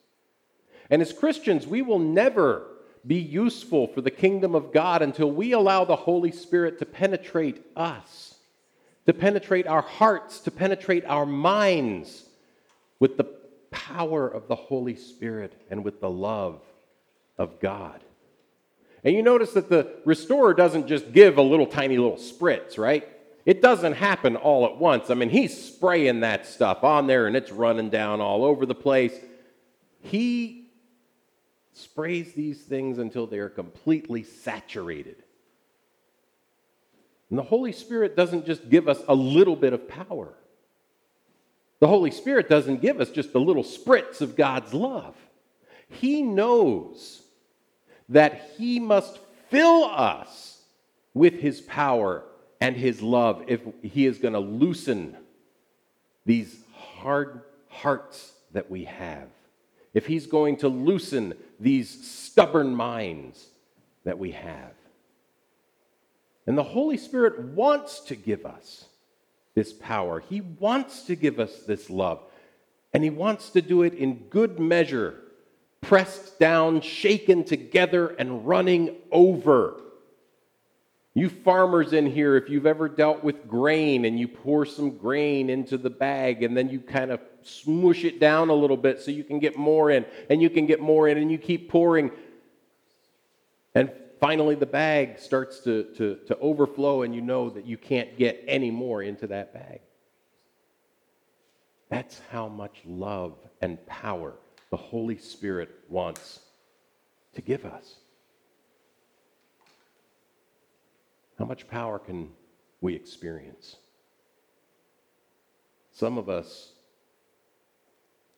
And 0.89 1.01
as 1.01 1.11
Christians, 1.11 1.67
we 1.67 1.81
will 1.81 1.99
never 1.99 2.67
be 3.05 3.15
useful 3.15 3.87
for 3.87 4.01
the 4.01 4.11
kingdom 4.11 4.55
of 4.55 4.73
God 4.73 5.01
until 5.01 5.31
we 5.31 5.51
allow 5.51 5.85
the 5.85 5.95
Holy 5.95 6.31
Spirit 6.31 6.79
to 6.79 6.85
penetrate 6.85 7.61
us 7.75 8.37
to 9.07 9.13
penetrate 9.13 9.65
our 9.65 9.81
hearts, 9.81 10.41
to 10.41 10.51
penetrate 10.51 11.05
our 11.05 11.25
minds 11.25 12.25
with 12.99 13.15
the 13.17 13.23
power 13.71 14.27
of 14.27 14.47
the 14.49 14.55
Holy 14.55 14.95
Spirit 14.95 15.53
and 15.71 15.83
with 15.83 16.01
the 16.01 16.09
love 16.09 16.61
of 17.37 17.59
God. 17.59 18.03
And 19.03 19.15
you 19.15 19.21
notice 19.21 19.53
that 19.53 19.69
the 19.69 19.95
restorer 20.05 20.53
doesn't 20.53 20.87
just 20.87 21.11
give 21.11 21.37
a 21.37 21.41
little 21.41 21.67
tiny 21.67 21.97
little 21.97 22.17
spritz, 22.17 22.77
right? 22.77 23.07
It 23.45 23.61
doesn't 23.61 23.93
happen 23.93 24.35
all 24.35 24.65
at 24.65 24.77
once. 24.77 25.09
I 25.09 25.13
mean, 25.13 25.29
he's 25.29 25.57
spraying 25.57 26.21
that 26.21 26.45
stuff 26.45 26.83
on 26.83 27.07
there 27.07 27.27
and 27.27 27.35
it's 27.35 27.51
running 27.51 27.89
down 27.89 28.19
all 28.19 28.43
over 28.43 28.65
the 28.65 28.75
place. 28.75 29.13
He 30.01 30.69
sprays 31.73 32.33
these 32.33 32.61
things 32.61 32.97
until 32.97 33.27
they 33.27 33.37
are 33.37 33.49
completely 33.49 34.23
saturated 34.23 35.23
and 37.29 37.37
the 37.37 37.43
Holy 37.43 37.71
Spirit 37.71 38.15
doesn't 38.15 38.45
just 38.45 38.69
give 38.69 38.87
us 38.87 39.01
a 39.07 39.15
little 39.15 39.55
bit 39.55 39.73
of 39.73 39.87
power. 39.87 40.33
The 41.79 41.87
Holy 41.87 42.11
Spirit 42.11 42.49
doesn't 42.49 42.81
give 42.81 43.01
us 43.01 43.09
just 43.09 43.33
a 43.35 43.39
little 43.39 43.63
spritz 43.63 44.21
of 44.21 44.35
God's 44.35 44.73
love. 44.73 45.15
He 45.89 46.21
knows 46.21 47.21
that 48.09 48.51
He 48.57 48.79
must 48.79 49.19
fill 49.49 49.85
us 49.85 50.61
with 51.13 51.39
his 51.39 51.61
power 51.61 52.23
and 52.61 52.75
his 52.75 53.01
love 53.01 53.43
if 53.47 53.61
he 53.81 54.05
is 54.05 54.17
going 54.17 54.33
to 54.33 54.39
loosen 54.39 55.15
these 56.25 56.55
hard 56.73 57.41
hearts 57.69 58.33
that 58.51 58.69
we 58.69 58.85
have. 58.85 59.27
If 59.93 60.05
he's 60.05 60.27
going 60.27 60.57
to 60.57 60.67
loosen 60.67 61.33
these 61.59 62.07
stubborn 62.07 62.75
minds 62.75 63.47
that 64.03 64.19
we 64.19 64.31
have. 64.31 64.73
And 66.45 66.57
the 66.57 66.63
Holy 66.63 66.97
Spirit 66.97 67.39
wants 67.39 67.99
to 68.01 68.15
give 68.15 68.45
us 68.45 68.85
this 69.55 69.73
power. 69.73 70.19
He 70.19 70.41
wants 70.41 71.03
to 71.03 71.15
give 71.15 71.39
us 71.39 71.61
this 71.61 71.89
love. 71.89 72.21
And 72.93 73.03
He 73.03 73.09
wants 73.09 73.49
to 73.51 73.61
do 73.61 73.81
it 73.83 73.93
in 73.93 74.27
good 74.29 74.59
measure, 74.59 75.15
pressed 75.87 76.37
down, 76.37 76.81
shaken 76.81 77.45
together, 77.45 78.07
and 78.19 78.45
running 78.45 78.93
over. 79.09 79.79
You 81.13 81.29
farmers 81.29 81.93
in 81.93 82.05
here, 82.05 82.35
if 82.35 82.49
you've 82.49 82.65
ever 82.65 82.89
dealt 82.89 83.23
with 83.23 83.47
grain 83.47 84.03
and 84.03 84.19
you 84.19 84.27
pour 84.27 84.65
some 84.65 84.97
grain 84.97 85.49
into 85.49 85.77
the 85.77 85.89
bag 85.89 86.43
and 86.43 86.57
then 86.57 86.69
you 86.69 86.81
kind 86.81 87.09
of 87.09 87.21
smush 87.41 88.03
it 88.03 88.19
down 88.19 88.49
a 88.49 88.53
little 88.53 88.75
bit 88.75 89.01
so 89.01 89.11
you 89.11 89.23
can 89.23 89.39
get 89.39 89.57
more 89.57 89.89
in 89.89 90.05
and 90.29 90.41
you 90.41 90.49
can 90.49 90.65
get 90.65 90.81
more 90.81 91.07
in 91.07 91.17
and 91.17 91.31
you 91.31 91.37
keep 91.37 91.69
pouring. 91.69 92.11
And 93.73 93.89
finally 94.19 94.55
the 94.55 94.65
bag 94.65 95.19
starts 95.19 95.61
to, 95.61 95.85
to, 95.95 96.19
to 96.27 96.37
overflow 96.39 97.03
and 97.03 97.15
you 97.15 97.21
know 97.21 97.49
that 97.49 97.65
you 97.65 97.77
can't 97.77 98.17
get 98.17 98.43
any 98.45 98.71
more 98.71 99.01
into 99.01 99.27
that 99.27 99.53
bag. 99.53 99.79
That's 101.89 102.19
how 102.29 102.49
much 102.49 102.75
love 102.85 103.37
and 103.61 103.83
power 103.87 104.33
the 104.69 104.77
Holy 104.77 105.17
Spirit 105.17 105.69
wants 105.89 106.39
to 107.35 107.41
give 107.41 107.65
us. 107.65 107.95
How 111.39 111.45
much 111.45 111.67
power 111.67 111.99
can 111.99 112.29
we 112.81 112.95
experience? 112.95 113.75
Some 115.93 116.17
of 116.17 116.29
us 116.29 116.73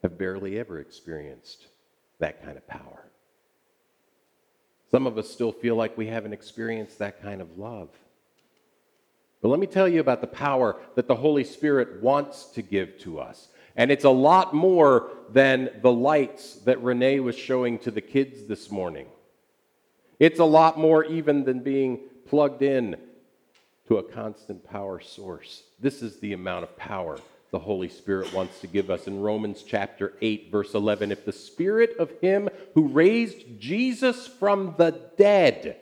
have 0.03 0.17
barely 0.17 0.59
ever 0.59 0.79
experienced 0.79 1.67
that 2.19 2.43
kind 2.43 2.57
of 2.57 2.67
power. 2.67 3.05
Some 4.91 5.05
of 5.05 5.17
us 5.17 5.29
still 5.29 5.51
feel 5.51 5.75
like 5.75 5.97
we 5.97 6.07
haven't 6.07 6.33
experienced 6.33 6.99
that 6.99 7.21
kind 7.21 7.41
of 7.41 7.57
love. 7.57 7.89
But 9.41 9.49
let 9.49 9.59
me 9.59 9.67
tell 9.67 9.87
you 9.87 9.99
about 9.99 10.21
the 10.21 10.27
power 10.27 10.77
that 10.95 11.07
the 11.07 11.15
Holy 11.15 11.43
Spirit 11.43 12.01
wants 12.01 12.45
to 12.47 12.61
give 12.61 12.97
to 12.99 13.19
us. 13.19 13.47
And 13.79 13.91
it's 13.91 14.03
a 14.03 14.09
lot 14.09 14.53
more 14.53 15.09
than 15.29 15.69
the 15.81 15.91
lights 15.91 16.55
that 16.65 16.83
Renee 16.83 17.21
was 17.21 17.37
showing 17.37 17.79
to 17.79 17.91
the 17.91 18.01
kids 18.01 18.45
this 18.45 18.69
morning. 18.69 19.07
It's 20.19 20.41
a 20.41 20.45
lot 20.45 20.77
more 20.77 21.05
even 21.05 21.45
than 21.45 21.61
being 21.61 22.01
plugged 22.27 22.61
in 22.61 22.97
to 23.87 23.99
a 23.99 24.03
constant 24.03 24.65
power 24.69 24.99
source. 24.99 25.63
This 25.79 26.01
is 26.01 26.19
the 26.19 26.33
amount 26.33 26.65
of 26.65 26.75
power 26.75 27.19
the 27.51 27.59
Holy 27.59 27.87
Spirit 27.87 28.33
wants 28.33 28.59
to 28.59 28.67
give 28.67 28.89
us. 28.89 29.07
In 29.07 29.21
Romans 29.21 29.63
chapter 29.65 30.11
8, 30.21 30.51
verse 30.51 30.73
11, 30.73 31.13
if 31.13 31.23
the 31.23 31.31
Spirit 31.31 31.95
of 31.97 32.11
Him 32.19 32.49
who 32.73 32.89
raised 32.89 33.61
Jesus 33.61 34.27
from 34.27 34.75
the 34.77 34.91
dead 35.17 35.77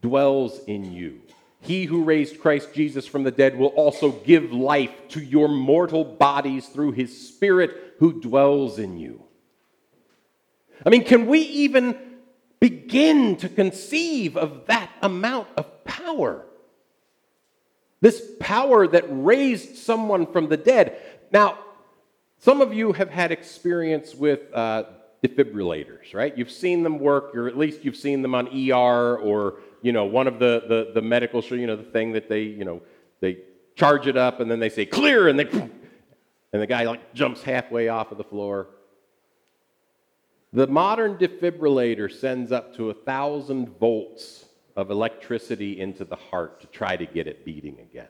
dwells 0.00 0.60
in 0.68 0.92
you, 0.92 1.22
he 1.64 1.86
who 1.86 2.04
raised 2.04 2.40
Christ 2.40 2.74
Jesus 2.74 3.06
from 3.06 3.22
the 3.22 3.30
dead 3.30 3.56
will 3.56 3.68
also 3.68 4.12
give 4.12 4.52
life 4.52 4.92
to 5.08 5.20
your 5.20 5.48
mortal 5.48 6.04
bodies 6.04 6.66
through 6.66 6.92
His 6.92 7.28
Spirit 7.28 7.94
who 7.98 8.20
dwells 8.20 8.78
in 8.78 8.98
you. 8.98 9.22
I 10.84 10.90
mean, 10.90 11.04
can 11.04 11.26
we 11.26 11.40
even 11.40 11.96
begin 12.60 13.36
to 13.36 13.48
conceive 13.48 14.36
of 14.36 14.66
that 14.66 14.90
amount 15.00 15.48
of 15.56 15.84
power? 15.84 16.44
This 18.02 18.22
power 18.40 18.86
that 18.86 19.04
raised 19.08 19.76
someone 19.76 20.26
from 20.26 20.50
the 20.50 20.58
dead. 20.58 20.98
Now, 21.32 21.58
some 22.40 22.60
of 22.60 22.74
you 22.74 22.92
have 22.92 23.08
had 23.08 23.32
experience 23.32 24.14
with 24.14 24.52
uh, 24.52 24.84
defibrillators, 25.22 26.12
right? 26.12 26.36
You've 26.36 26.50
seen 26.50 26.82
them 26.82 26.98
work, 26.98 27.34
or 27.34 27.48
at 27.48 27.56
least 27.56 27.84
you've 27.84 27.96
seen 27.96 28.20
them 28.20 28.34
on 28.34 28.48
ER 28.48 29.16
or 29.16 29.60
you 29.84 29.92
know 29.92 30.04
one 30.06 30.26
of 30.26 30.38
the 30.38 30.64
the, 30.66 30.92
the 30.94 31.02
medical 31.02 31.42
you 31.44 31.66
know, 31.66 31.76
the 31.76 31.82
thing 31.82 32.12
that 32.12 32.28
they 32.28 32.42
you 32.42 32.64
know 32.64 32.80
they 33.20 33.38
charge 33.76 34.06
it 34.06 34.16
up 34.16 34.40
and 34.40 34.50
then 34.50 34.58
they 34.58 34.70
say 34.70 34.86
clear 34.86 35.28
and 35.28 35.38
they 35.38 35.44
and 35.44 36.62
the 36.62 36.66
guy 36.66 36.84
like 36.84 37.14
jumps 37.14 37.42
halfway 37.42 37.88
off 37.88 38.10
of 38.10 38.18
the 38.18 38.24
floor. 38.24 38.68
The 40.52 40.68
modern 40.68 41.16
defibrillator 41.16 42.10
sends 42.10 42.52
up 42.52 42.76
to 42.76 42.90
a 42.90 42.94
thousand 42.94 43.76
volts 43.78 44.44
of 44.76 44.90
electricity 44.90 45.80
into 45.80 46.04
the 46.04 46.16
heart 46.16 46.60
to 46.60 46.66
try 46.68 46.96
to 46.96 47.06
get 47.06 47.26
it 47.26 47.44
beating 47.44 47.78
again. 47.80 48.08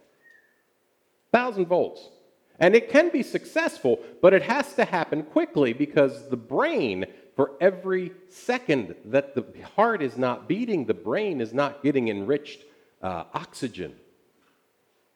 1,000 1.30 1.66
volts. 1.66 2.10
And 2.58 2.76
it 2.76 2.90
can 2.90 3.08
be 3.08 3.22
successful, 3.22 3.98
but 4.22 4.32
it 4.32 4.42
has 4.42 4.74
to 4.74 4.84
happen 4.84 5.22
quickly 5.24 5.72
because 5.72 6.28
the 6.28 6.36
brain, 6.36 7.06
for 7.36 7.52
every 7.60 8.12
second 8.28 8.94
that 9.06 9.34
the 9.34 9.44
heart 9.74 10.02
is 10.02 10.16
not 10.16 10.48
beating, 10.48 10.84
the 10.84 10.94
brain 10.94 11.40
is 11.40 11.52
not 11.52 11.82
getting 11.82 12.08
enriched 12.08 12.62
uh, 13.02 13.24
oxygen, 13.34 13.94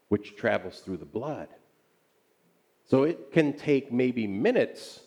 which 0.08 0.36
travels 0.36 0.80
through 0.80 0.96
the 0.96 1.04
blood. 1.04 1.48
So 2.88 3.04
it 3.04 3.32
can 3.32 3.52
take 3.52 3.92
maybe 3.92 4.26
minutes 4.26 5.00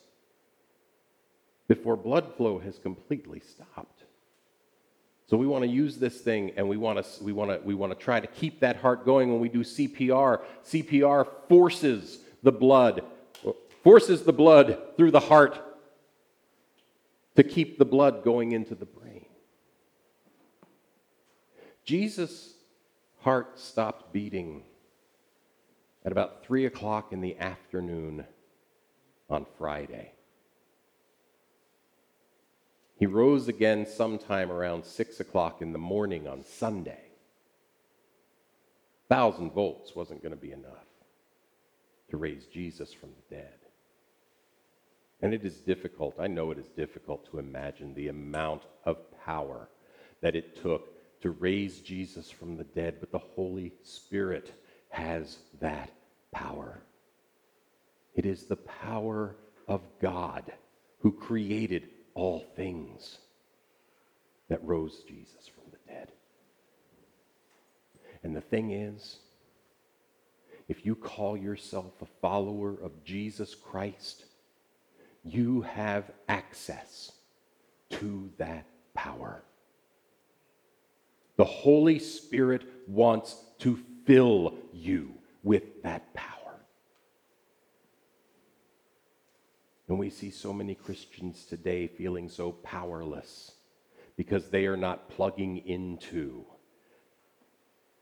before 1.67 1.97
blood 1.97 2.35
flow 2.37 2.59
has 2.59 2.77
completely 2.77 3.39
stopped. 3.39 4.03
So 5.27 5.37
we 5.37 5.47
want 5.47 5.63
to 5.63 5.69
use 5.69 5.97
this 5.97 6.19
thing 6.19 6.51
and 6.57 6.67
we 6.67 6.75
want 6.75 7.03
to 7.03 7.23
we 7.23 7.31
want 7.31 7.51
to 7.51 7.65
we 7.65 7.73
want 7.73 7.97
to 7.97 7.97
try 7.97 8.19
to 8.19 8.27
keep 8.27 8.59
that 8.59 8.75
heart 8.75 9.05
going 9.05 9.31
when 9.31 9.39
we 9.39 9.47
do 9.47 9.63
CPR. 9.63 10.41
CPR 10.65 11.25
forces 11.47 12.19
the 12.43 12.51
blood 12.51 13.03
forces 13.83 14.23
the 14.23 14.33
blood 14.33 14.77
through 14.97 15.11
the 15.11 15.19
heart 15.19 15.59
to 17.41 17.49
keep 17.49 17.79
the 17.79 17.85
blood 17.85 18.23
going 18.23 18.51
into 18.51 18.75
the 18.75 18.85
brain. 18.85 19.25
Jesus' 21.83 22.53
heart 23.21 23.57
stopped 23.57 24.13
beating 24.13 24.61
at 26.05 26.11
about 26.11 26.45
three 26.45 26.67
o'clock 26.67 27.11
in 27.11 27.19
the 27.19 27.35
afternoon 27.39 28.25
on 29.27 29.47
Friday. 29.57 30.11
He 32.97 33.07
rose 33.07 33.47
again 33.47 33.87
sometime 33.87 34.51
around 34.51 34.85
6 34.85 35.19
o'clock 35.19 35.63
in 35.63 35.73
the 35.73 35.79
morning 35.79 36.27
on 36.27 36.43
Sunday. 36.43 37.05
1,000 39.07 39.51
volts 39.51 39.95
wasn't 39.95 40.21
going 40.21 40.35
to 40.35 40.39
be 40.39 40.51
enough 40.51 40.85
to 42.11 42.17
raise 42.17 42.45
Jesus 42.45 42.93
from 42.93 43.09
the 43.09 43.35
dead. 43.35 43.60
And 45.21 45.33
it 45.33 45.45
is 45.45 45.59
difficult, 45.59 46.15
I 46.19 46.27
know 46.27 46.51
it 46.51 46.57
is 46.57 46.69
difficult 46.69 47.29
to 47.29 47.39
imagine 47.39 47.93
the 47.93 48.07
amount 48.07 48.63
of 48.85 48.97
power 49.23 49.69
that 50.21 50.35
it 50.35 50.61
took 50.61 51.21
to 51.21 51.29
raise 51.31 51.79
Jesus 51.79 52.31
from 52.31 52.57
the 52.57 52.63
dead, 52.63 52.95
but 52.99 53.11
the 53.11 53.19
Holy 53.19 53.73
Spirit 53.83 54.51
has 54.89 55.37
that 55.59 55.91
power. 56.31 56.81
It 58.15 58.25
is 58.25 58.45
the 58.45 58.55
power 58.55 59.35
of 59.67 59.81
God 60.01 60.51
who 60.99 61.11
created 61.11 61.89
all 62.13 62.45
things 62.55 63.19
that 64.49 64.63
rose 64.63 65.03
Jesus 65.07 65.47
from 65.47 65.63
the 65.71 65.93
dead. 65.93 66.11
And 68.23 68.35
the 68.35 68.41
thing 68.41 68.71
is, 68.71 69.17
if 70.67 70.85
you 70.85 70.95
call 70.95 71.37
yourself 71.37 71.93
a 72.01 72.05
follower 72.21 72.75
of 72.81 73.03
Jesus 73.03 73.55
Christ, 73.55 74.25
you 75.23 75.61
have 75.61 76.11
access 76.27 77.11
to 77.91 78.31
that 78.37 78.65
power. 78.93 79.43
The 81.37 81.45
Holy 81.45 81.99
Spirit 81.99 82.63
wants 82.87 83.43
to 83.59 83.79
fill 84.05 84.55
you 84.73 85.13
with 85.43 85.83
that 85.83 86.13
power. 86.13 86.65
And 89.87 89.99
we 89.99 90.09
see 90.09 90.29
so 90.29 90.53
many 90.53 90.75
Christians 90.75 91.45
today 91.45 91.87
feeling 91.87 92.29
so 92.29 92.51
powerless 92.51 93.51
because 94.15 94.49
they 94.49 94.65
are 94.65 94.77
not 94.77 95.09
plugging 95.09 95.57
into, 95.57 96.45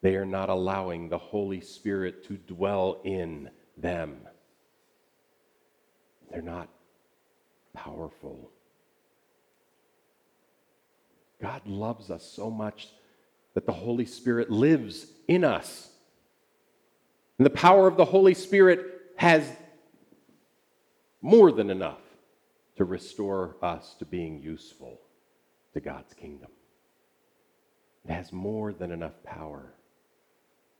they 0.01 0.15
are 0.15 0.25
not 0.25 0.49
allowing 0.49 1.09
the 1.09 1.17
Holy 1.17 1.61
Spirit 1.61 2.25
to 2.25 2.37
dwell 2.37 3.01
in 3.03 3.49
them. 3.77 4.17
They're 6.29 6.41
not 6.41 6.69
powerful. 7.73 8.51
God 11.41 11.65
loves 11.65 12.11
us 12.11 12.23
so 12.23 12.49
much 12.49 12.89
that 13.53 13.65
the 13.65 13.71
Holy 13.71 14.05
Spirit 14.05 14.49
lives 14.49 15.07
in 15.27 15.43
us. 15.43 15.89
And 17.37 17.45
the 17.45 17.51
power 17.51 17.87
of 17.87 17.97
the 17.97 18.05
Holy 18.05 18.33
Spirit 18.33 18.85
has 19.15 19.49
more 21.21 21.51
than 21.51 21.69
enough 21.69 22.01
to 22.77 22.85
restore 22.85 23.55
us 23.61 23.95
to 23.99 24.05
being 24.05 24.41
useful 24.41 24.99
to 25.73 25.79
God's 25.79 26.13
kingdom. 26.13 26.49
It 28.05 28.11
has 28.11 28.31
more 28.31 28.73
than 28.73 28.91
enough 28.91 29.23
power 29.23 29.73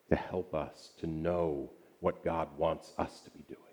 to 0.10 0.16
help 0.16 0.54
us 0.56 0.92
to 1.00 1.08
know 1.08 1.70
what 2.00 2.24
God 2.24 2.48
wants 2.58 2.94
us 2.98 3.20
to 3.22 3.30
be 3.32 3.44
doing 3.48 3.69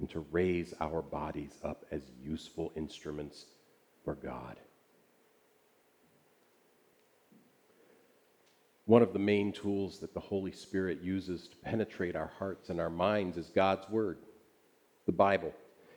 and 0.00 0.08
to 0.10 0.26
raise 0.30 0.74
our 0.80 1.02
bodies 1.02 1.60
up 1.62 1.84
as 1.92 2.02
useful 2.22 2.72
instruments 2.74 3.44
for 4.04 4.14
God. 4.14 4.56
One 8.86 9.02
of 9.02 9.12
the 9.12 9.18
main 9.20 9.52
tools 9.52 10.00
that 10.00 10.14
the 10.14 10.20
Holy 10.20 10.50
Spirit 10.50 11.00
uses 11.00 11.46
to 11.48 11.56
penetrate 11.58 12.16
our 12.16 12.32
hearts 12.38 12.70
and 12.70 12.80
our 12.80 12.90
minds 12.90 13.36
is 13.36 13.48
God's 13.50 13.88
Word, 13.88 14.18
the 15.06 15.12
Bible. 15.12 15.52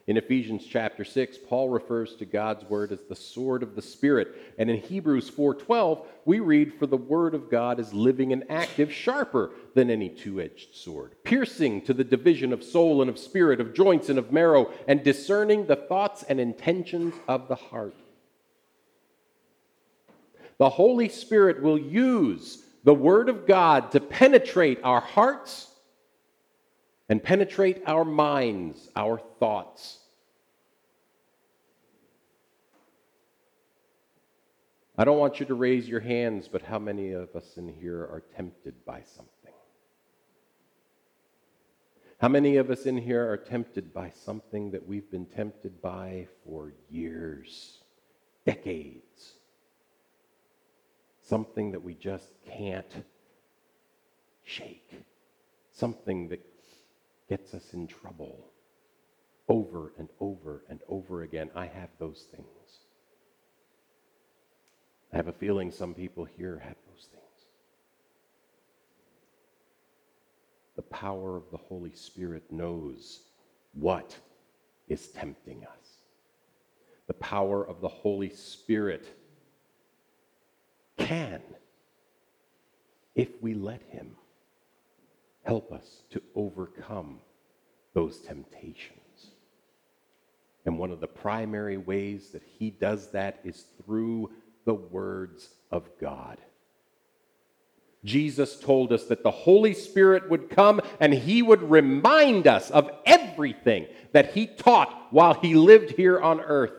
In 0.06 0.18
Ephesians 0.18 0.66
chapter 0.70 1.06
6, 1.06 1.38
Paul 1.48 1.70
refers 1.70 2.16
to 2.16 2.26
God's 2.26 2.66
word 2.66 2.92
as 2.92 3.00
the 3.08 3.16
sword 3.16 3.63
of 3.63 3.74
the 3.74 3.82
spirit, 3.82 4.36
and 4.58 4.70
in 4.70 4.78
Hebrews 4.78 5.30
4:12, 5.30 6.06
we 6.26 6.42
read 6.42 6.74
for 6.74 6.88
the 6.88 6.98
word 6.98 7.34
of 7.34 7.50
God 7.50 7.80
is 7.80 7.94
living 7.94 8.34
and 8.34 8.44
active, 8.50 8.92
sharper 8.92 9.52
than 9.76 9.89
any 9.89 10.10
two-edged 10.10 10.76
sword, 10.76 11.16
piercing 11.24 11.82
to 11.84 11.94
the 11.94 12.04
division 12.04 12.52
of 12.52 12.66
soul 12.66 13.02
and 13.02 13.10
of 13.10 13.18
spirit, 13.18 13.62
of 13.62 13.74
joints 13.74 14.10
and 14.10 14.20
of 14.20 14.34
marrow, 14.34 14.70
and 14.89 15.04
discerning 15.04 15.68
the 15.68 15.78
thoughts 15.78 16.24
and 16.24 16.38
intentions 16.38 17.13
of 17.26 17.48
the 17.48 17.56
heart. 17.56 17.96
The 20.58 20.70
Holy 20.70 21.08
Spirit 21.08 21.62
will 21.63 21.80
use 21.80 22.62
the 22.84 22.94
word 22.94 23.30
of 23.30 23.48
God 23.48 23.92
to 23.92 24.02
penetrate 24.02 24.80
our 24.84 25.00
hearts 25.00 25.72
and 27.13 27.21
penetrate 27.21 27.80
our 27.86 28.04
minds, 28.04 28.89
our 28.95 29.21
thoughts. 29.39 29.99
I 34.97 35.06
don't 35.06 35.19
want 35.19 35.39
you 35.39 35.45
to 35.45 35.54
raise 35.54 35.88
your 35.88 35.99
hands, 35.99 36.47
but 36.52 36.63
how 36.63 36.80
many 36.80 37.12
of 37.12 37.36
us 37.36 37.56
in 37.56 37.67
here 37.67 37.99
are 37.99 38.23
tempted 38.36 38.84
by 38.84 39.04
something? 39.06 39.54
How 42.19 42.30
many 42.30 42.58
of 42.58 42.71
us 42.71 42.88
in 42.88 42.97
here 42.97 43.32
are 43.32 43.38
tempted 43.38 43.93
by 43.93 44.10
something 44.26 44.71
that 44.71 44.88
we've 44.88 45.12
been 45.12 45.28
tempted 45.28 45.84
by 45.84 46.28
for 46.43 46.73
years, 46.89 47.78
decades? 48.43 49.34
Something 51.21 51.73
that 51.73 51.84
we 51.84 51.93
just 51.93 52.34
can't 52.49 52.91
shake. 54.43 54.89
Something 55.73 56.30
that 56.30 56.43
gets 57.36 57.56
us 57.56 57.74
in 57.74 57.88
trouble 57.88 58.52
over 59.50 59.91
and 59.98 60.08
over 60.19 60.63
and 60.69 60.80
over 60.88 61.24
again. 61.24 61.50
I 61.56 61.65
have 61.65 61.89
those 61.98 62.28
things. 62.32 62.46
I 65.12 65.15
have 65.15 65.28
a 65.28 65.34
feeling 65.34 65.72
some 65.72 65.96
people 65.96 66.26
here 66.26 66.62
have 66.63 66.76
those 66.88 67.08
things. 67.12 67.24
The 70.76 70.84
power 70.84 71.36
of 71.36 71.50
the 71.50 71.58
Holy 71.58 71.96
Spirit 71.96 72.43
knows 72.52 73.22
what 73.74 74.15
is 74.88 75.08
tempting 75.08 75.63
us. 75.63 75.88
The 77.08 77.15
power 77.15 77.67
of 77.67 77.82
the 77.82 77.88
Holy 77.88 78.30
Spirit 78.30 79.08
can, 81.00 81.41
if 83.15 83.30
we 83.41 83.56
let 83.56 83.82
Him, 83.89 84.17
help 85.43 85.71
us 85.71 86.03
to 86.12 86.21
overcome 86.36 87.19
those 87.93 88.19
temptations. 88.19 88.99
And 90.65 90.79
one 90.79 90.91
of 90.91 91.01
the 91.01 91.08
primary 91.08 91.77
ways 91.77 92.29
that 92.29 92.43
he 92.58 92.69
does 92.69 93.12
that 93.12 93.39
is 93.43 93.65
through 93.84 94.32
the 94.65 94.73
words 94.73 95.49
of 95.71 95.89
God. 95.99 96.38
Jesus 98.06 98.60
told 98.60 98.91
us 98.91 99.06
that 99.06 99.23
the 99.23 99.32
Holy 99.32 99.73
Spirit 99.73 100.29
would 100.29 100.49
come 100.49 100.82
and 100.99 101.13
he 101.13 101.41
would 101.41 101.63
remind 101.69 102.47
us 102.47 102.69
of 102.69 102.89
everything 103.06 103.88
that 104.12 104.34
he 104.34 104.47
taught 104.47 105.08
while 105.12 105.34
he 105.34 105.56
lived 105.56 105.91
here 105.91 106.19
on 106.19 106.41
earth. 106.41 106.73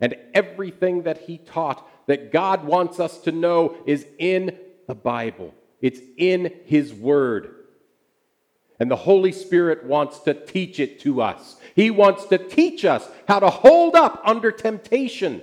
And 0.00 0.16
everything 0.34 1.04
that 1.04 1.22
he 1.22 1.38
taught 1.38 1.88
that 2.06 2.30
God 2.30 2.64
wants 2.64 3.00
us 3.00 3.18
to 3.22 3.32
know 3.32 3.76
is 3.86 4.06
in 4.18 4.56
the 4.86 4.94
Bible. 4.94 5.54
It's 5.80 6.00
in 6.16 6.52
His 6.64 6.92
Word. 6.92 7.54
And 8.78 8.90
the 8.90 8.96
Holy 8.96 9.32
Spirit 9.32 9.84
wants 9.84 10.20
to 10.20 10.34
teach 10.34 10.80
it 10.80 11.00
to 11.00 11.22
us. 11.22 11.56
He 11.74 11.90
wants 11.90 12.26
to 12.26 12.38
teach 12.38 12.84
us 12.84 13.08
how 13.26 13.40
to 13.40 13.48
hold 13.48 13.94
up 13.94 14.20
under 14.24 14.52
temptation. 14.52 15.42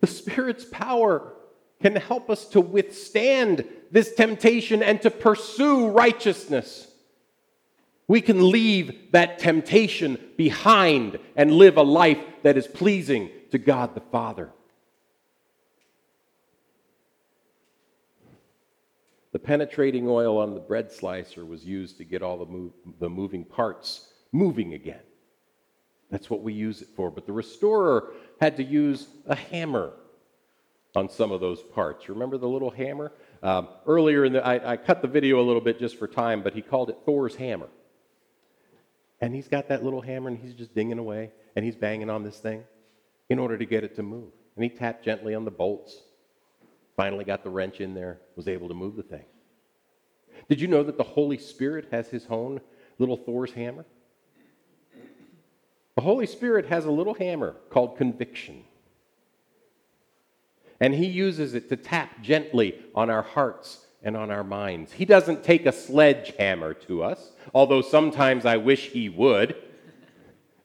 The 0.00 0.06
Spirit's 0.06 0.64
power 0.64 1.32
can 1.80 1.96
help 1.96 2.30
us 2.30 2.46
to 2.46 2.60
withstand 2.60 3.64
this 3.90 4.14
temptation 4.14 4.82
and 4.82 5.02
to 5.02 5.10
pursue 5.10 5.88
righteousness. 5.88 6.88
We 8.06 8.20
can 8.20 8.50
leave 8.50 9.12
that 9.12 9.38
temptation 9.38 10.18
behind 10.36 11.18
and 11.36 11.52
live 11.52 11.76
a 11.76 11.82
life 11.82 12.18
that 12.42 12.56
is 12.56 12.66
pleasing 12.66 13.30
to 13.50 13.58
God 13.58 13.94
the 13.94 14.00
Father. 14.00 14.50
The 19.32 19.38
penetrating 19.38 20.06
oil 20.08 20.38
on 20.38 20.54
the 20.54 20.60
bread 20.60 20.92
slicer 20.92 21.44
was 21.44 21.64
used 21.64 21.96
to 21.98 22.04
get 22.04 22.22
all 22.22 22.38
the, 22.38 22.46
move, 22.46 22.72
the 23.00 23.08
moving 23.08 23.44
parts 23.44 24.08
moving 24.30 24.74
again. 24.74 25.00
That's 26.10 26.28
what 26.28 26.42
we 26.42 26.52
use 26.52 26.82
it 26.82 26.88
for. 26.94 27.10
But 27.10 27.24
the 27.24 27.32
restorer 27.32 28.12
had 28.40 28.58
to 28.58 28.62
use 28.62 29.08
a 29.26 29.34
hammer 29.34 29.94
on 30.94 31.08
some 31.08 31.32
of 31.32 31.40
those 31.40 31.62
parts. 31.62 32.10
Remember 32.10 32.36
the 32.36 32.48
little 32.48 32.70
hammer? 32.70 33.12
Um, 33.42 33.68
earlier 33.86 34.26
in 34.26 34.34
the, 34.34 34.46
I, 34.46 34.72
I 34.72 34.76
cut 34.76 35.00
the 35.00 35.08
video 35.08 35.40
a 35.40 35.44
little 35.44 35.62
bit 35.62 35.78
just 35.78 35.98
for 35.98 36.06
time, 36.06 36.42
but 36.42 36.52
he 36.52 36.60
called 36.60 36.90
it 36.90 36.98
Thor's 37.06 37.34
hammer. 37.34 37.68
And 39.22 39.34
he's 39.34 39.48
got 39.48 39.68
that 39.68 39.82
little 39.82 40.02
hammer 40.02 40.28
and 40.28 40.38
he's 40.38 40.52
just 40.52 40.74
dinging 40.74 40.98
away 40.98 41.30
and 41.56 41.64
he's 41.64 41.76
banging 41.76 42.10
on 42.10 42.22
this 42.22 42.38
thing 42.38 42.64
in 43.30 43.38
order 43.38 43.56
to 43.56 43.64
get 43.64 43.82
it 43.82 43.96
to 43.96 44.02
move. 44.02 44.32
And 44.56 44.64
he 44.64 44.68
tapped 44.68 45.02
gently 45.02 45.34
on 45.34 45.46
the 45.46 45.50
bolts 45.50 46.02
Finally 46.96 47.24
got 47.24 47.42
the 47.42 47.50
wrench 47.50 47.80
in 47.80 47.94
there, 47.94 48.20
was 48.36 48.48
able 48.48 48.68
to 48.68 48.74
move 48.74 48.96
the 48.96 49.02
thing. 49.02 49.24
Did 50.48 50.60
you 50.60 50.68
know 50.68 50.82
that 50.82 50.98
the 50.98 51.02
Holy 51.02 51.38
Spirit 51.38 51.88
has 51.90 52.08
his 52.08 52.26
own 52.28 52.60
little 52.98 53.16
Thor's 53.16 53.52
hammer? 53.52 53.84
The 55.96 56.02
Holy 56.02 56.26
Spirit 56.26 56.66
has 56.66 56.84
a 56.84 56.90
little 56.90 57.14
hammer 57.14 57.56
called 57.70 57.96
conviction. 57.96 58.64
And 60.80 60.94
he 60.94 61.06
uses 61.06 61.54
it 61.54 61.68
to 61.68 61.76
tap 61.76 62.22
gently 62.22 62.74
on 62.94 63.08
our 63.08 63.22
hearts 63.22 63.86
and 64.02 64.16
on 64.16 64.30
our 64.30 64.42
minds. 64.42 64.92
He 64.92 65.04
doesn't 65.04 65.44
take 65.44 65.64
a 65.64 65.72
sledgehammer 65.72 66.74
to 66.74 67.04
us, 67.04 67.32
although 67.54 67.82
sometimes 67.82 68.44
I 68.44 68.56
wish 68.56 68.88
he 68.90 69.08
would, 69.08 69.54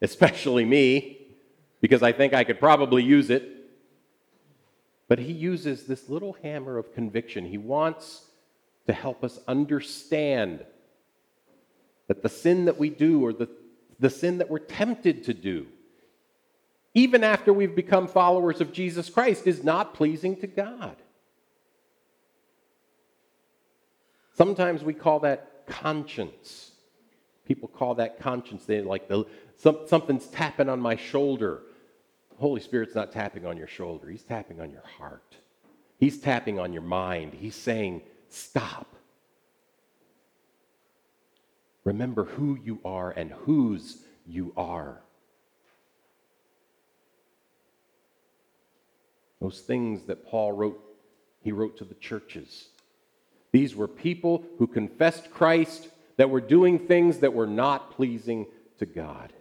especially 0.02 0.66
me, 0.66 1.36
because 1.82 2.02
I 2.02 2.12
think 2.12 2.34
I 2.34 2.44
could 2.44 2.60
probably 2.60 3.04
use 3.04 3.30
it 3.30 3.57
but 5.08 5.20
he 5.20 5.32
uses 5.32 5.86
this 5.86 6.10
little 6.10 6.38
hammer 6.44 6.78
of 6.78 6.94
conviction. 6.94 7.46
He 7.46 7.58
wants 7.58 8.26
to 8.88 8.94
help 8.94 9.24
us 9.24 9.40
understand 9.48 10.66
that 12.08 12.24
the 12.24 12.30
sin 12.30 12.66
that 12.66 12.78
we 12.78 12.90
do 12.90 13.24
or 13.26 13.34
the, 13.34 13.50
the 14.00 14.10
sin 14.10 14.38
that 14.40 14.50
we're 14.50 14.60
tempted 14.60 15.24
to 15.26 15.34
do, 15.34 15.68
even 16.94 17.24
after 17.24 17.54
we've 17.54 17.76
become 17.76 18.08
followers 18.08 18.62
of 18.62 18.74
Jesus 18.74 19.10
Christ, 19.10 19.46
is 19.46 19.64
not 19.64 19.94
pleasing 19.94 20.36
to 20.38 20.48
God. 20.48 20.96
Sometimes 24.36 24.84
we 24.84 24.94
call 24.94 25.20
that 25.22 25.66
conscience. 25.68 26.72
People 27.46 27.68
call 27.68 27.96
that 27.96 28.20
conscience. 28.20 28.66
They 28.66 28.82
like 28.82 29.08
the, 29.08 29.26
some, 29.58 29.80
something's 29.88 30.28
tapping 30.28 30.70
on 30.70 30.80
my 30.80 30.96
shoulder. 30.96 31.62
Holy 32.38 32.62
Spirit's 32.62 32.96
not 32.96 33.12
tapping 33.12 33.46
on 33.46 33.58
your 33.58 33.68
shoulder, 33.68 34.10
He's 34.10 34.24
tapping 34.24 34.62
on 34.62 34.72
your 34.72 34.86
heart. 34.98 35.36
He's 36.00 36.20
tapping 36.20 36.60
on 36.60 36.74
your 36.74 36.84
mind. 36.84 37.34
He's 37.34 37.56
saying, 37.56 38.04
Stop. 38.30 38.94
Remember 41.84 42.26
who 42.26 42.60
you 42.62 42.80
are 42.84 43.12
and 43.12 43.32
whose 43.32 44.04
you 44.28 44.54
are. 44.58 45.02
Those 49.40 49.62
things 49.62 50.04
that 50.04 50.28
Paul 50.28 50.52
wrote, 50.52 50.84
he 51.42 51.52
wrote 51.52 51.78
to 51.78 51.86
the 51.86 51.96
churches. 51.96 52.68
These 53.54 53.76
were 53.76 53.88
people 53.88 54.44
who 54.58 54.68
confessed 54.68 55.32
Christ, 55.32 55.88
that 56.18 56.30
were 56.30 56.42
doing 56.42 56.80
things 56.80 57.20
that 57.20 57.34
were 57.34 57.48
not 57.48 57.92
pleasing 57.92 58.48
to 58.80 58.86
God. 58.86 59.32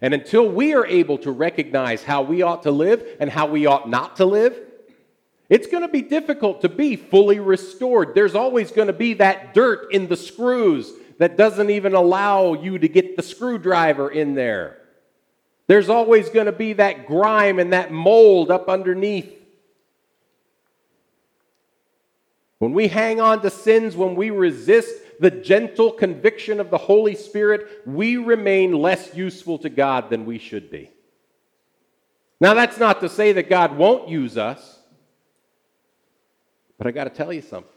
And 0.00 0.14
until 0.14 0.48
we 0.48 0.74
are 0.74 0.86
able 0.86 1.18
to 1.18 1.30
recognize 1.30 2.02
how 2.02 2.22
we 2.22 2.42
ought 2.42 2.62
to 2.64 2.70
live 2.70 3.06
and 3.20 3.30
how 3.30 3.46
we 3.46 3.66
ought 3.66 3.88
not 3.88 4.16
to 4.16 4.24
live, 4.24 4.58
it's 5.48 5.66
going 5.66 5.82
to 5.82 5.88
be 5.88 6.02
difficult 6.02 6.62
to 6.62 6.68
be 6.68 6.96
fully 6.96 7.38
restored. 7.38 8.14
There's 8.14 8.34
always 8.34 8.70
going 8.70 8.88
to 8.88 8.92
be 8.92 9.14
that 9.14 9.54
dirt 9.54 9.92
in 9.92 10.08
the 10.08 10.16
screws 10.16 10.92
that 11.18 11.36
doesn't 11.36 11.70
even 11.70 11.94
allow 11.94 12.54
you 12.54 12.78
to 12.78 12.88
get 12.88 13.16
the 13.16 13.22
screwdriver 13.22 14.10
in 14.10 14.34
there. 14.34 14.78
There's 15.68 15.88
always 15.88 16.28
going 16.28 16.46
to 16.46 16.52
be 16.52 16.74
that 16.74 17.06
grime 17.06 17.58
and 17.58 17.72
that 17.72 17.90
mold 17.90 18.50
up 18.50 18.68
underneath. 18.68 19.32
When 22.58 22.72
we 22.72 22.88
hang 22.88 23.20
on 23.20 23.42
to 23.42 23.50
sins, 23.50 23.96
when 23.96 24.14
we 24.14 24.30
resist 24.30 24.94
the 25.20 25.30
gentle 25.30 25.92
conviction 25.92 26.60
of 26.60 26.70
the 26.70 26.78
Holy 26.78 27.14
Spirit, 27.14 27.82
we 27.86 28.16
remain 28.16 28.72
less 28.72 29.14
useful 29.14 29.58
to 29.58 29.68
God 29.68 30.10
than 30.10 30.26
we 30.26 30.38
should 30.38 30.70
be. 30.70 30.90
Now, 32.40 32.54
that's 32.54 32.78
not 32.78 33.00
to 33.00 33.08
say 33.08 33.32
that 33.32 33.48
God 33.48 33.76
won't 33.76 34.08
use 34.08 34.36
us, 34.36 34.78
but 36.76 36.86
I 36.86 36.90
got 36.90 37.04
to 37.04 37.10
tell 37.10 37.32
you 37.32 37.42
something. 37.42 37.70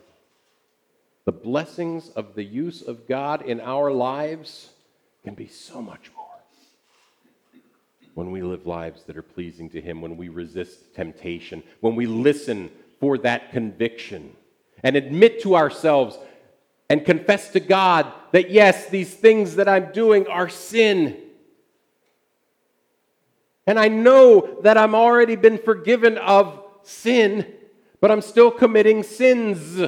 The 1.26 1.32
blessings 1.32 2.10
of 2.10 2.36
the 2.36 2.44
use 2.44 2.82
of 2.82 3.08
God 3.08 3.44
in 3.44 3.62
our 3.62 3.92
lives 3.92 4.70
can 5.24 5.36
be 5.36 5.48
so 5.48 5.82
much 5.82 6.12
more 6.16 6.20
when 8.20 8.32
we 8.32 8.42
live 8.42 8.68
lives 8.68 9.04
that 9.04 9.16
are 9.16 9.22
pleasing 9.22 9.70
to 9.70 9.80
Him, 9.80 10.02
when 10.02 10.18
we 10.18 10.28
resist 10.28 10.94
temptation, 10.94 11.64
when 11.80 11.96
we 11.96 12.06
listen 12.06 12.70
for 13.00 13.18
that 13.20 13.50
conviction 13.52 14.36
and 14.84 14.98
admit 14.98 15.42
to 15.42 15.56
ourselves 15.56 16.18
and 16.90 17.06
confess 17.06 17.50
to 17.52 17.60
God 17.60 18.12
that, 18.32 18.50
yes, 18.50 18.90
these 18.90 19.14
things 19.14 19.56
that 19.56 19.70
I'm 19.70 19.92
doing 19.92 20.28
are 20.28 20.50
sin. 20.50 21.18
And 23.68 23.80
I 23.80 23.88
know 23.88 24.58
that 24.64 24.78
I'm 24.78 24.96
already 24.96 25.36
been 25.36 25.60
forgiven 25.60 26.18
of 26.18 26.64
sin, 26.82 27.46
but 28.02 28.10
I'm 28.10 28.22
still 28.22 28.50
committing 28.50 29.04
sins. 29.04 29.80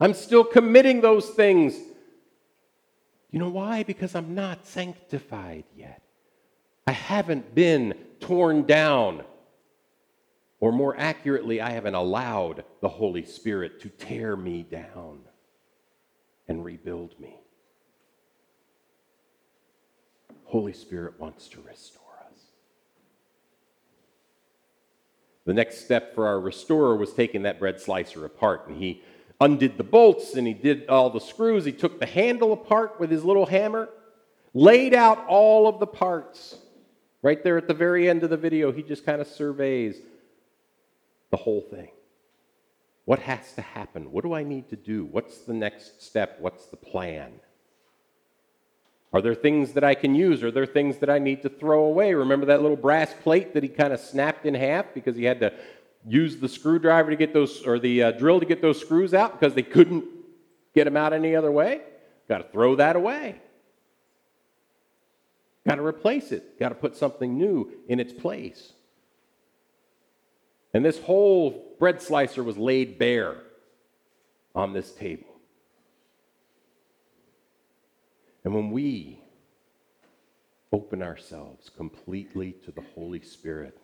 I'm 0.00 0.14
still 0.14 0.42
committing 0.42 1.00
those 1.00 1.30
things. 1.30 1.76
You 3.30 3.38
know 3.38 3.50
why? 3.50 3.84
Because 3.84 4.16
I'm 4.16 4.34
not 4.34 4.66
sanctified 4.66 5.64
yet. 5.76 6.02
I 6.86 6.92
haven't 6.92 7.54
been 7.54 7.94
torn 8.18 8.64
down. 8.64 9.22
Or 10.62 10.70
more 10.70 10.96
accurately, 10.96 11.60
I 11.60 11.70
haven't 11.70 11.96
allowed 11.96 12.62
the 12.80 12.88
Holy 12.88 13.24
Spirit 13.24 13.80
to 13.80 13.88
tear 13.88 14.36
me 14.36 14.62
down 14.62 15.18
and 16.46 16.64
rebuild 16.64 17.18
me. 17.18 17.40
Holy 20.44 20.72
Spirit 20.72 21.18
wants 21.18 21.48
to 21.48 21.60
restore 21.62 22.14
us. 22.30 22.38
The 25.46 25.52
next 25.52 25.84
step 25.84 26.14
for 26.14 26.28
our 26.28 26.38
restorer 26.38 26.94
was 26.94 27.12
taking 27.12 27.42
that 27.42 27.58
bread 27.58 27.80
slicer 27.80 28.24
apart, 28.24 28.68
and 28.68 28.76
he 28.76 29.02
undid 29.40 29.76
the 29.76 29.82
bolts 29.82 30.34
and 30.34 30.46
he 30.46 30.54
did 30.54 30.88
all 30.88 31.10
the 31.10 31.18
screws. 31.18 31.64
He 31.64 31.72
took 31.72 31.98
the 31.98 32.06
handle 32.06 32.52
apart 32.52 33.00
with 33.00 33.10
his 33.10 33.24
little 33.24 33.46
hammer, 33.46 33.88
laid 34.54 34.94
out 34.94 35.26
all 35.26 35.66
of 35.66 35.80
the 35.80 35.88
parts. 35.88 36.56
Right 37.20 37.42
there 37.42 37.58
at 37.58 37.66
the 37.66 37.74
very 37.74 38.08
end 38.08 38.22
of 38.22 38.30
the 38.30 38.36
video, 38.36 38.70
he 38.70 38.84
just 38.84 39.04
kind 39.04 39.20
of 39.20 39.26
surveys 39.26 39.96
the 41.32 41.38
whole 41.38 41.62
thing. 41.62 41.88
What 43.04 43.18
has 43.18 43.52
to 43.54 43.62
happen? 43.62 44.12
What 44.12 44.22
do 44.22 44.32
I 44.32 44.44
need 44.44 44.68
to 44.68 44.76
do? 44.76 45.04
What's 45.04 45.38
the 45.38 45.52
next 45.52 46.00
step? 46.02 46.36
What's 46.38 46.66
the 46.66 46.76
plan? 46.76 47.32
Are 49.12 49.20
there 49.20 49.34
things 49.34 49.72
that 49.72 49.82
I 49.82 49.94
can 49.94 50.14
use? 50.14 50.42
Are 50.42 50.52
there 50.52 50.66
things 50.66 50.98
that 50.98 51.10
I 51.10 51.18
need 51.18 51.42
to 51.42 51.48
throw 51.48 51.84
away? 51.84 52.14
Remember 52.14 52.46
that 52.46 52.62
little 52.62 52.76
brass 52.76 53.12
plate 53.22 53.54
that 53.54 53.62
he 53.62 53.68
kind 53.68 53.92
of 53.92 53.98
snapped 53.98 54.46
in 54.46 54.54
half 54.54 54.94
because 54.94 55.16
he 55.16 55.24
had 55.24 55.40
to 55.40 55.52
use 56.06 56.36
the 56.36 56.48
screwdriver 56.48 57.10
to 57.10 57.16
get 57.16 57.32
those, 57.32 57.62
or 57.66 57.78
the 57.78 58.04
uh, 58.04 58.10
drill 58.12 58.38
to 58.38 58.46
get 58.46 58.62
those 58.62 58.80
screws 58.80 59.12
out 59.12 59.38
because 59.38 59.54
they 59.54 59.62
couldn't 59.62 60.04
get 60.74 60.84
them 60.84 60.96
out 60.96 61.12
any 61.12 61.34
other 61.34 61.50
way? 61.50 61.80
Got 62.28 62.38
to 62.38 62.44
throw 62.44 62.76
that 62.76 62.94
away. 62.94 63.40
Got 65.66 65.76
to 65.76 65.84
replace 65.84 66.30
it. 66.32 66.58
Got 66.58 66.70
to 66.70 66.74
put 66.74 66.96
something 66.96 67.36
new 67.36 67.70
in 67.88 68.00
its 68.00 68.12
place. 68.12 68.72
And 70.74 70.84
this 70.84 70.98
whole 70.98 71.76
bread 71.78 72.00
slicer 72.00 72.42
was 72.42 72.56
laid 72.56 72.98
bare 72.98 73.36
on 74.54 74.72
this 74.72 74.92
table. 74.92 75.26
And 78.44 78.54
when 78.54 78.70
we 78.70 79.20
open 80.72 81.02
ourselves 81.02 81.70
completely 81.76 82.52
to 82.64 82.72
the 82.72 82.82
Holy 82.94 83.20
Spirit, 83.20 83.78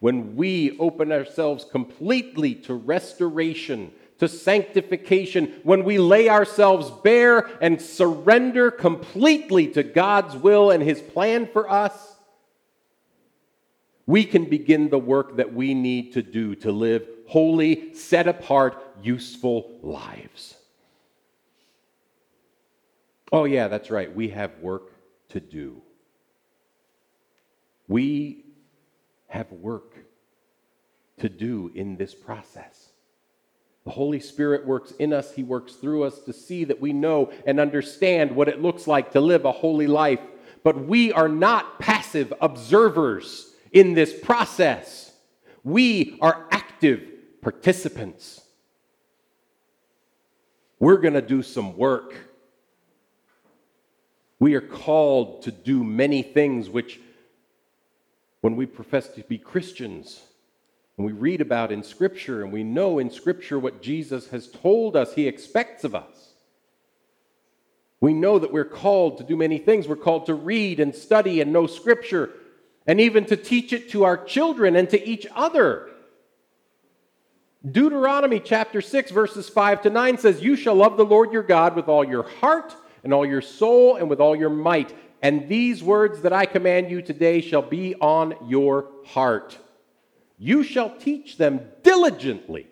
when 0.00 0.36
we 0.36 0.76
open 0.78 1.12
ourselves 1.12 1.64
completely 1.64 2.54
to 2.54 2.74
restoration, 2.74 3.92
to 4.18 4.28
sanctification, 4.28 5.60
when 5.62 5.84
we 5.84 5.98
lay 5.98 6.28
ourselves 6.28 6.90
bare 7.02 7.48
and 7.62 7.80
surrender 7.80 8.70
completely 8.70 9.68
to 9.68 9.82
God's 9.82 10.36
will 10.36 10.70
and 10.70 10.82
His 10.82 11.00
plan 11.00 11.46
for 11.46 11.70
us, 11.70 12.17
we 14.08 14.24
can 14.24 14.46
begin 14.46 14.88
the 14.88 14.98
work 14.98 15.36
that 15.36 15.52
we 15.52 15.74
need 15.74 16.14
to 16.14 16.22
do 16.22 16.54
to 16.54 16.72
live 16.72 17.06
holy, 17.28 17.92
set 17.92 18.26
apart, 18.26 18.82
useful 19.02 19.78
lives. 19.82 20.56
Oh, 23.30 23.44
yeah, 23.44 23.68
that's 23.68 23.90
right. 23.90 24.12
We 24.12 24.30
have 24.30 24.58
work 24.62 24.94
to 25.28 25.40
do. 25.40 25.82
We 27.86 28.46
have 29.26 29.52
work 29.52 29.94
to 31.18 31.28
do 31.28 31.70
in 31.74 31.98
this 31.98 32.14
process. 32.14 32.88
The 33.84 33.90
Holy 33.90 34.20
Spirit 34.20 34.66
works 34.66 34.92
in 34.92 35.12
us, 35.12 35.34
He 35.34 35.42
works 35.42 35.74
through 35.74 36.04
us 36.04 36.18
to 36.20 36.32
see 36.32 36.64
that 36.64 36.80
we 36.80 36.94
know 36.94 37.30
and 37.44 37.60
understand 37.60 38.34
what 38.34 38.48
it 38.48 38.62
looks 38.62 38.86
like 38.86 39.12
to 39.12 39.20
live 39.20 39.44
a 39.44 39.52
holy 39.52 39.86
life. 39.86 40.20
But 40.64 40.86
we 40.86 41.12
are 41.12 41.28
not 41.28 41.78
passive 41.78 42.32
observers 42.40 43.47
in 43.72 43.94
this 43.94 44.12
process, 44.18 45.12
we 45.64 46.18
are 46.20 46.46
active 46.50 47.02
participants. 47.40 48.40
We're 50.78 50.98
going 50.98 51.14
to 51.14 51.22
do 51.22 51.42
some 51.42 51.76
work. 51.76 52.14
We 54.38 54.54
are 54.54 54.60
called 54.60 55.42
to 55.42 55.50
do 55.50 55.82
many 55.82 56.22
things 56.22 56.70
which 56.70 57.00
when 58.40 58.54
we 58.54 58.66
profess 58.66 59.08
to 59.08 59.22
be 59.22 59.36
Christians, 59.36 60.22
and 60.96 61.04
we 61.04 61.12
read 61.12 61.40
about 61.40 61.72
in 61.72 61.82
Scripture, 61.82 62.44
and 62.44 62.52
we 62.52 62.62
know 62.62 62.98
in 63.00 63.10
Scripture 63.10 63.58
what 63.58 63.82
Jesus 63.82 64.28
has 64.28 64.48
told 64.48 64.96
us 64.96 65.14
he 65.14 65.26
expects 65.26 65.82
of 65.82 65.94
us. 65.94 66.34
We 68.00 68.14
know 68.14 68.38
that 68.38 68.52
we're 68.52 68.64
called 68.64 69.18
to 69.18 69.24
do 69.24 69.36
many 69.36 69.58
things. 69.58 69.88
We're 69.88 69.96
called 69.96 70.26
to 70.26 70.34
read 70.34 70.78
and 70.78 70.94
study 70.94 71.40
and 71.40 71.52
know 71.52 71.66
Scripture, 71.66 72.30
and 72.88 73.00
even 73.00 73.24
to 73.26 73.36
teach 73.36 73.72
it 73.72 73.90
to 73.90 74.02
our 74.02 74.16
children 74.16 74.74
and 74.74 74.90
to 74.90 75.08
each 75.08 75.28
other. 75.36 75.88
Deuteronomy 77.64 78.40
chapter 78.40 78.80
6, 78.80 79.12
verses 79.12 79.48
5 79.48 79.82
to 79.82 79.90
9 79.90 80.18
says, 80.18 80.42
You 80.42 80.56
shall 80.56 80.74
love 80.74 80.96
the 80.96 81.04
Lord 81.04 81.32
your 81.32 81.44
God 81.44 81.76
with 81.76 81.86
all 81.86 82.04
your 82.04 82.24
heart 82.24 82.74
and 83.04 83.14
all 83.14 83.24
your 83.24 83.42
soul 83.42 83.94
and 83.94 84.10
with 84.10 84.20
all 84.20 84.34
your 84.34 84.50
might 84.50 84.92
and 85.22 85.48
these 85.48 85.82
words 85.82 86.22
that 86.22 86.32
I 86.32 86.46
command 86.46 86.90
you 86.90 87.02
today 87.02 87.40
shall 87.40 87.62
be 87.62 87.94
on 87.96 88.34
your 88.46 88.88
heart. 89.06 89.58
You 90.38 90.62
shall 90.62 90.96
teach 90.96 91.36
them 91.36 91.60
diligently 91.82 92.68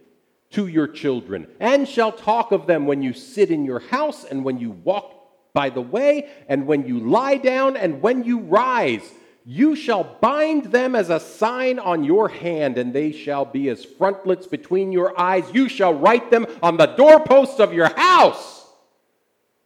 to 0.50 0.68
your 0.68 0.86
children, 0.86 1.48
and 1.58 1.88
shall 1.88 2.12
talk 2.12 2.52
of 2.52 2.68
them 2.68 2.86
when 2.86 3.02
you 3.02 3.12
sit 3.12 3.50
in 3.50 3.64
your 3.64 3.80
house, 3.80 4.24
and 4.24 4.44
when 4.44 4.58
you 4.58 4.70
walk 4.70 5.12
by 5.52 5.70
the 5.70 5.80
way, 5.80 6.28
and 6.48 6.66
when 6.66 6.86
you 6.86 7.00
lie 7.00 7.36
down, 7.36 7.76
and 7.76 8.00
when 8.00 8.22
you 8.22 8.38
rise. 8.38 9.10
You 9.48 9.76
shall 9.76 10.02
bind 10.02 10.72
them 10.72 10.96
as 10.96 11.08
a 11.08 11.20
sign 11.20 11.78
on 11.78 12.02
your 12.02 12.28
hand, 12.28 12.78
and 12.78 12.92
they 12.92 13.12
shall 13.12 13.44
be 13.44 13.68
as 13.68 13.84
frontlets 13.84 14.48
between 14.48 14.90
your 14.90 15.18
eyes. 15.18 15.44
You 15.54 15.68
shall 15.68 15.94
write 15.94 16.32
them 16.32 16.48
on 16.64 16.76
the 16.76 16.86
doorposts 16.86 17.60
of 17.60 17.72
your 17.72 17.88
house 17.96 18.66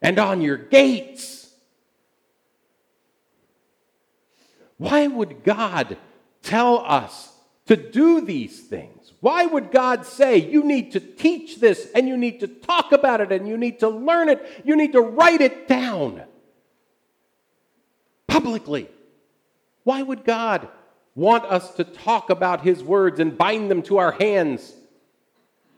and 0.02 0.18
on 0.18 0.42
your 0.42 0.58
gates. 0.58 1.48
Why 4.76 5.06
would 5.06 5.44
God 5.44 5.96
tell 6.42 6.80
us 6.80 7.32
to 7.64 7.74
do 7.74 8.20
these 8.20 8.60
things? 8.60 9.14
Why 9.20 9.46
would 9.46 9.70
God 9.70 10.04
say, 10.04 10.36
you 10.36 10.62
need 10.62 10.92
to 10.92 11.00
teach 11.00 11.58
this 11.58 11.88
and 11.94 12.06
you 12.06 12.18
need 12.18 12.40
to 12.40 12.48
talk 12.48 12.92
about 12.92 13.22
it 13.22 13.32
and 13.32 13.48
you 13.48 13.56
need 13.56 13.80
to 13.80 13.88
learn 13.88 14.28
it, 14.28 14.62
you 14.62 14.76
need 14.76 14.92
to 14.92 15.00
write 15.00 15.40
it 15.40 15.66
down 15.68 16.22
publicly? 18.26 18.86
Why 19.84 20.02
would 20.02 20.24
God 20.24 20.68
want 21.14 21.44
us 21.44 21.74
to 21.74 21.84
talk 21.84 22.30
about 22.30 22.62
His 22.62 22.82
words 22.82 23.20
and 23.20 23.36
bind 23.36 23.70
them 23.70 23.82
to 23.82 23.98
our 23.98 24.12
hands, 24.12 24.74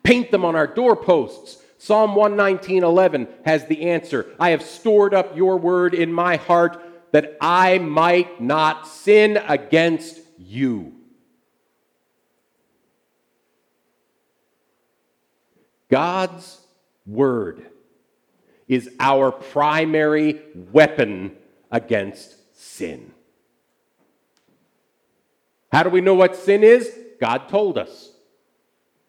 paint 0.03 0.31
them 0.31 0.45
on 0.45 0.57
our 0.57 0.67
doorposts? 0.67 1.63
Psalm 1.79 2.15
119:11 2.15 3.27
has 3.45 3.67
the 3.67 3.91
answer. 3.91 4.27
I 4.39 4.51
have 4.51 4.63
stored 4.63 5.15
up 5.15 5.37
your 5.37 5.57
word 5.57 5.95
in 5.95 6.13
my 6.13 6.37
heart 6.37 6.81
that 7.13 7.37
I 7.41 7.79
might 7.79 8.41
not 8.41 8.87
sin 8.87 9.37
against 9.37 10.21
you. 10.39 10.93
God's 15.91 16.61
word 17.07 17.67
is 18.67 18.89
our 18.99 19.31
primary 19.31 20.41
weapon 20.73 21.37
against 21.71 22.37
sin. 22.59 23.13
How 25.73 25.83
do 25.83 25.89
we 25.89 26.03
know 26.03 26.15
what 26.15 26.37
sin 26.37 26.63
is? 26.63 26.93
God 27.19 27.49
told 27.49 27.79
us 27.79 28.11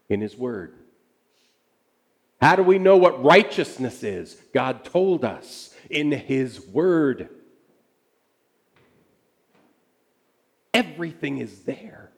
in 0.07 0.21
His 0.21 0.37
Word. 0.37 0.75
How 2.41 2.55
do 2.55 2.63
we 2.63 2.79
know 2.79 2.95
what 2.95 3.23
righteousness 3.23 4.01
is? 4.01 4.35
God 4.53 4.85
told 4.85 5.25
us 5.25 5.75
in 5.89 6.11
His 6.11 6.65
Word. 6.65 7.27
Everything 10.73 11.39
is 11.39 11.63
there. 11.63 12.11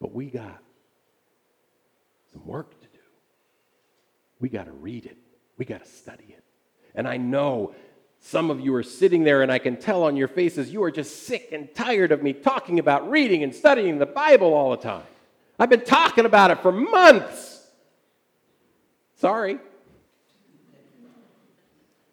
But 0.00 0.12
we 0.12 0.26
got 0.26 0.58
some 2.32 2.44
work 2.44 2.72
to 2.80 2.88
do. 2.88 2.98
We 4.40 4.48
got 4.48 4.66
to 4.66 4.72
read 4.72 5.06
it, 5.06 5.16
we 5.56 5.64
got 5.64 5.84
to 5.84 5.88
study 5.88 6.26
it. 6.28 6.44
And 6.94 7.06
I 7.06 7.16
know 7.18 7.74
some 8.26 8.50
of 8.50 8.58
you 8.58 8.74
are 8.74 8.82
sitting 8.82 9.22
there, 9.22 9.42
and 9.42 9.52
I 9.52 9.58
can 9.58 9.76
tell 9.76 10.04
on 10.04 10.16
your 10.16 10.28
faces 10.28 10.72
you 10.72 10.82
are 10.82 10.90
just 10.90 11.26
sick 11.26 11.50
and 11.52 11.72
tired 11.74 12.10
of 12.10 12.22
me 12.22 12.32
talking 12.32 12.78
about 12.78 13.10
reading 13.10 13.42
and 13.42 13.54
studying 13.54 13.98
the 13.98 14.06
Bible 14.06 14.54
all 14.54 14.70
the 14.70 14.78
time. 14.78 15.04
I've 15.58 15.68
been 15.68 15.84
talking 15.84 16.24
about 16.24 16.50
it 16.50 16.60
for 16.60 16.72
months. 16.72 17.60
Sorry. 19.16 19.58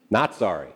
Not 0.09 0.36
sorry. 0.36 0.74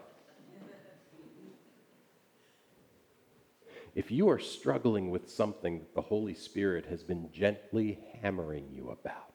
If 3.93 4.11
you 4.11 4.29
are 4.29 4.39
struggling 4.39 5.11
with 5.11 5.29
something 5.29 5.79
that 5.79 5.93
the 5.93 6.01
Holy 6.01 6.33
Spirit 6.33 6.85
has 6.85 7.03
been 7.03 7.29
gently 7.33 7.99
hammering 8.21 8.69
you 8.73 8.89
about, 8.89 9.34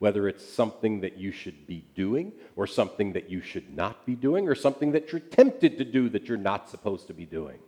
whether 0.00 0.26
it's 0.26 0.44
something 0.44 1.02
that 1.02 1.16
you 1.16 1.30
should 1.30 1.66
be 1.66 1.84
doing, 1.94 2.32
or 2.56 2.66
something 2.66 3.12
that 3.12 3.30
you 3.30 3.40
should 3.40 3.76
not 3.76 4.04
be 4.04 4.14
doing, 4.16 4.48
or 4.48 4.54
something 4.54 4.92
that 4.92 5.12
you're 5.12 5.20
tempted 5.20 5.78
to 5.78 5.84
do 5.84 6.08
that 6.08 6.26
you're 6.26 6.36
not 6.36 6.68
supposed 6.68 7.06
to 7.06 7.14
be 7.14 7.24
doing, 7.24 7.58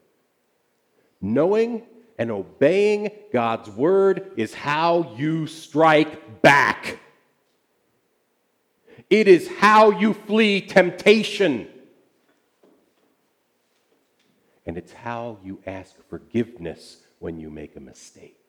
knowing 1.20 1.82
and 2.18 2.30
obeying 2.30 3.10
God's 3.32 3.70
word 3.70 4.32
is 4.36 4.54
how 4.54 5.14
you 5.16 5.46
strike 5.46 6.42
back. 6.42 6.98
It 9.10 9.28
is 9.28 9.48
how 9.58 9.90
you 9.90 10.14
flee 10.14 10.60
temptation. 10.62 11.68
And 14.64 14.78
it's 14.78 14.92
how 14.92 15.38
you 15.44 15.60
ask 15.66 15.94
forgiveness 16.08 16.98
when 17.18 17.38
you 17.38 17.50
make 17.50 17.76
a 17.76 17.80
mistake. 17.80 18.41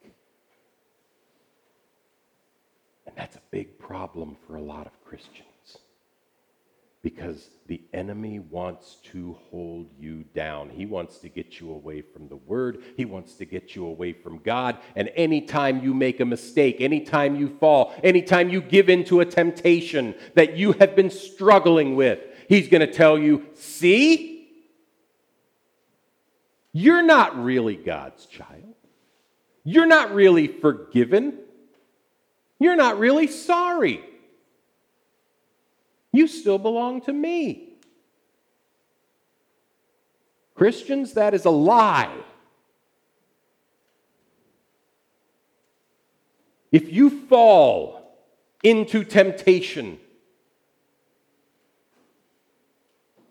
And 3.14 3.22
that's 3.22 3.36
a 3.36 3.42
big 3.52 3.78
problem 3.78 4.38
for 4.48 4.56
a 4.56 4.62
lot 4.62 4.88
of 4.88 5.04
Christians 5.06 5.44
because 7.04 7.50
the 7.68 7.80
enemy 7.94 8.40
wants 8.40 8.96
to 9.12 9.38
hold 9.52 9.92
you 10.00 10.24
down. 10.34 10.72
He 10.72 10.88
wants 10.88 11.18
to 11.20 11.30
get 11.30 11.60
you 11.60 11.72
away 11.72 12.02
from 12.02 12.28
the 12.28 12.38
word, 12.38 12.82
he 12.98 13.06
wants 13.06 13.36
to 13.36 13.46
get 13.46 13.76
you 13.76 13.86
away 13.86 14.14
from 14.14 14.40
God. 14.40 14.78
And 14.96 15.12
anytime 15.16 15.84
you 15.84 15.94
make 15.94 16.22
a 16.22 16.26
mistake, 16.26 16.78
anytime 16.80 17.36
you 17.36 17.56
fall, 17.60 17.94
anytime 18.04 18.50
you 18.50 18.62
give 18.62 18.90
in 18.90 19.04
to 19.06 19.20
a 19.20 19.26
temptation 19.26 20.16
that 20.34 20.58
you 20.58 20.72
have 20.74 20.96
been 20.96 21.12
struggling 21.12 21.96
with, 21.96 22.20
he's 22.50 22.68
going 22.68 22.82
to 22.82 22.92
tell 22.92 23.20
you, 23.20 23.46
see? 23.54 24.50
You're 26.72 27.04
not 27.04 27.44
really 27.44 27.76
God's 27.76 28.26
child. 28.26 28.74
You're 29.64 29.86
not 29.86 30.16
really 30.16 30.48
forgiven. 30.48 31.43
You're 32.60 32.76
not 32.76 33.00
really 33.00 33.28
sorry. 33.28 34.04
You 36.12 36.28
still 36.28 36.60
belong 36.60 37.02
to 37.02 37.14
me. 37.14 37.74
Christians, 40.56 41.14
that 41.14 41.34
is 41.34 41.46
a 41.46 41.50
lie. 41.50 42.16
If 46.72 46.92
you 46.92 47.10
fall 47.28 48.18
into 48.64 49.04
temptation, 49.04 50.00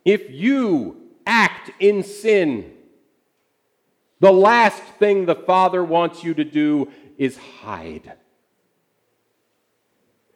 if 0.04 0.30
you 0.30 0.96
act 1.26 1.70
in 1.80 2.02
sin, 2.02 2.72
the 4.20 4.32
last 4.32 4.82
thing 4.98 5.26
the 5.26 5.34
Father 5.34 5.82
wants 5.82 6.22
you 6.22 6.34
to 6.34 6.44
do 6.44 6.90
is 7.18 7.36
hide. 7.36 8.12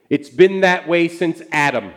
It's 0.09 0.31
been 0.31 0.61
that 0.61 0.89
way 0.89 1.09
since 1.09 1.43
Adam. 1.51 1.93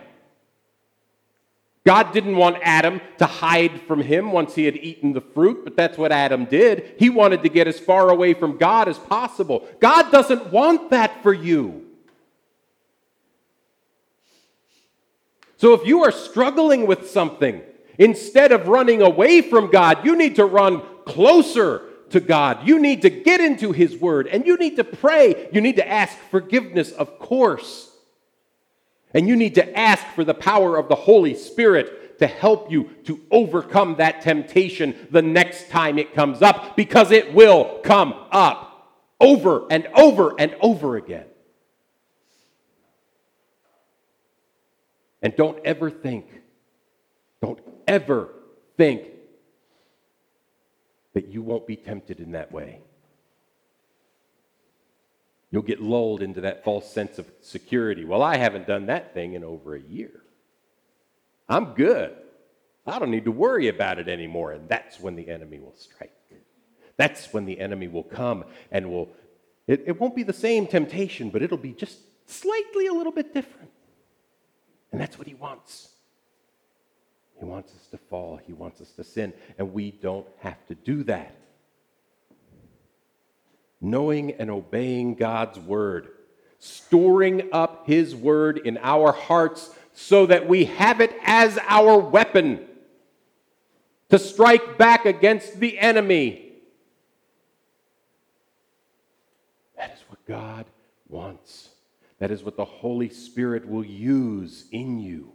God 1.84 2.12
didn't 2.12 2.36
want 2.36 2.58
Adam 2.62 3.00
to 3.18 3.26
hide 3.26 3.80
from 3.82 4.02
him 4.02 4.32
once 4.32 4.54
he 4.54 4.66
had 4.66 4.76
eaten 4.76 5.12
the 5.12 5.20
fruit, 5.20 5.64
but 5.64 5.76
that's 5.76 5.96
what 5.96 6.12
Adam 6.12 6.44
did. 6.44 6.94
He 6.98 7.08
wanted 7.08 7.42
to 7.42 7.48
get 7.48 7.66
as 7.66 7.80
far 7.80 8.10
away 8.10 8.34
from 8.34 8.58
God 8.58 8.86
as 8.86 8.98
possible. 8.98 9.66
God 9.80 10.12
doesn't 10.12 10.52
want 10.52 10.90
that 10.90 11.22
for 11.22 11.32
you. 11.32 11.86
So 15.56 15.74
if 15.74 15.86
you 15.86 16.04
are 16.04 16.12
struggling 16.12 16.86
with 16.86 17.10
something, 17.10 17.62
instead 17.98 18.52
of 18.52 18.68
running 18.68 19.02
away 19.02 19.42
from 19.42 19.70
God, 19.70 20.04
you 20.04 20.16
need 20.16 20.36
to 20.36 20.44
run 20.44 20.82
closer 21.06 21.82
to 22.10 22.20
God. 22.20 22.66
You 22.66 22.78
need 22.78 23.02
to 23.02 23.10
get 23.10 23.40
into 23.40 23.72
His 23.72 23.96
Word 23.96 24.26
and 24.26 24.46
you 24.46 24.56
need 24.56 24.76
to 24.76 24.84
pray. 24.84 25.48
You 25.52 25.60
need 25.60 25.76
to 25.76 25.88
ask 25.88 26.16
forgiveness, 26.30 26.92
of 26.92 27.18
course. 27.18 27.89
And 29.12 29.26
you 29.26 29.36
need 29.36 29.56
to 29.56 29.78
ask 29.78 30.06
for 30.14 30.24
the 30.24 30.34
power 30.34 30.76
of 30.76 30.88
the 30.88 30.94
Holy 30.94 31.34
Spirit 31.34 32.18
to 32.20 32.26
help 32.26 32.70
you 32.70 32.90
to 33.04 33.20
overcome 33.30 33.96
that 33.96 34.20
temptation 34.20 35.08
the 35.10 35.22
next 35.22 35.70
time 35.70 35.98
it 35.98 36.14
comes 36.14 36.42
up 36.42 36.76
because 36.76 37.10
it 37.10 37.32
will 37.34 37.80
come 37.82 38.14
up 38.30 38.70
over 39.20 39.66
and 39.70 39.86
over 39.96 40.34
and 40.38 40.54
over 40.60 40.96
again. 40.96 41.26
And 45.22 45.34
don't 45.36 45.58
ever 45.64 45.90
think, 45.90 46.26
don't 47.42 47.60
ever 47.88 48.30
think 48.76 49.02
that 51.14 51.28
you 51.28 51.42
won't 51.42 51.66
be 51.66 51.76
tempted 51.76 52.20
in 52.20 52.32
that 52.32 52.52
way. 52.52 52.80
You'll 55.50 55.62
get 55.62 55.80
lulled 55.80 56.22
into 56.22 56.42
that 56.42 56.64
false 56.64 56.90
sense 56.92 57.18
of 57.18 57.26
security. 57.40 58.04
Well, 58.04 58.22
I 58.22 58.36
haven't 58.36 58.66
done 58.66 58.86
that 58.86 59.14
thing 59.14 59.34
in 59.34 59.42
over 59.42 59.74
a 59.74 59.80
year. 59.80 60.22
I'm 61.48 61.74
good. 61.74 62.14
I 62.86 62.98
don't 62.98 63.10
need 63.10 63.24
to 63.24 63.32
worry 63.32 63.68
about 63.68 63.98
it 63.98 64.08
anymore. 64.08 64.52
And 64.52 64.68
that's 64.68 65.00
when 65.00 65.16
the 65.16 65.28
enemy 65.28 65.58
will 65.58 65.74
strike. 65.76 66.12
That's 67.00 67.32
when 67.32 67.46
the 67.46 67.58
enemy 67.58 67.88
will 67.88 68.02
come 68.02 68.44
and 68.70 68.90
will, 68.90 69.08
it, 69.66 69.84
it 69.86 69.98
won't 69.98 70.14
be 70.14 70.22
the 70.22 70.34
same 70.34 70.66
temptation, 70.66 71.30
but 71.30 71.40
it'll 71.40 71.56
be 71.56 71.72
just 71.72 71.98
slightly 72.26 72.88
a 72.88 72.92
little 72.92 73.10
bit 73.10 73.32
different. 73.32 73.70
And 74.92 75.00
that's 75.00 75.18
what 75.18 75.26
he 75.26 75.32
wants. 75.32 75.88
He 77.38 77.46
wants 77.46 77.72
us 77.72 77.86
to 77.92 77.96
fall, 77.96 78.38
he 78.46 78.52
wants 78.52 78.82
us 78.82 78.90
to 78.92 79.04
sin, 79.04 79.32
and 79.56 79.72
we 79.72 79.92
don't 79.92 80.26
have 80.40 80.58
to 80.66 80.74
do 80.74 81.02
that 81.04 81.34
knowing 83.80 84.32
and 84.32 84.50
obeying 84.50 85.14
God's 85.14 85.58
word, 85.58 86.08
storing 86.58 87.48
up 87.52 87.86
his 87.86 88.14
word 88.14 88.58
in 88.58 88.78
our 88.78 89.12
hearts 89.12 89.70
so 89.92 90.26
that 90.26 90.48
we 90.48 90.66
have 90.66 91.00
it 91.00 91.14
as 91.24 91.58
our 91.68 91.98
weapon 91.98 92.66
to 94.10 94.18
strike 94.18 94.76
back 94.76 95.06
against 95.06 95.60
the 95.60 95.78
enemy. 95.78 96.52
That 99.76 99.92
is 99.94 100.00
what 100.08 100.24
God 100.26 100.66
wants. 101.08 101.70
That 102.18 102.30
is 102.30 102.42
what 102.42 102.56
the 102.56 102.64
Holy 102.64 103.08
Spirit 103.08 103.66
will 103.66 103.84
use 103.84 104.66
in 104.72 104.98
you. 104.98 105.32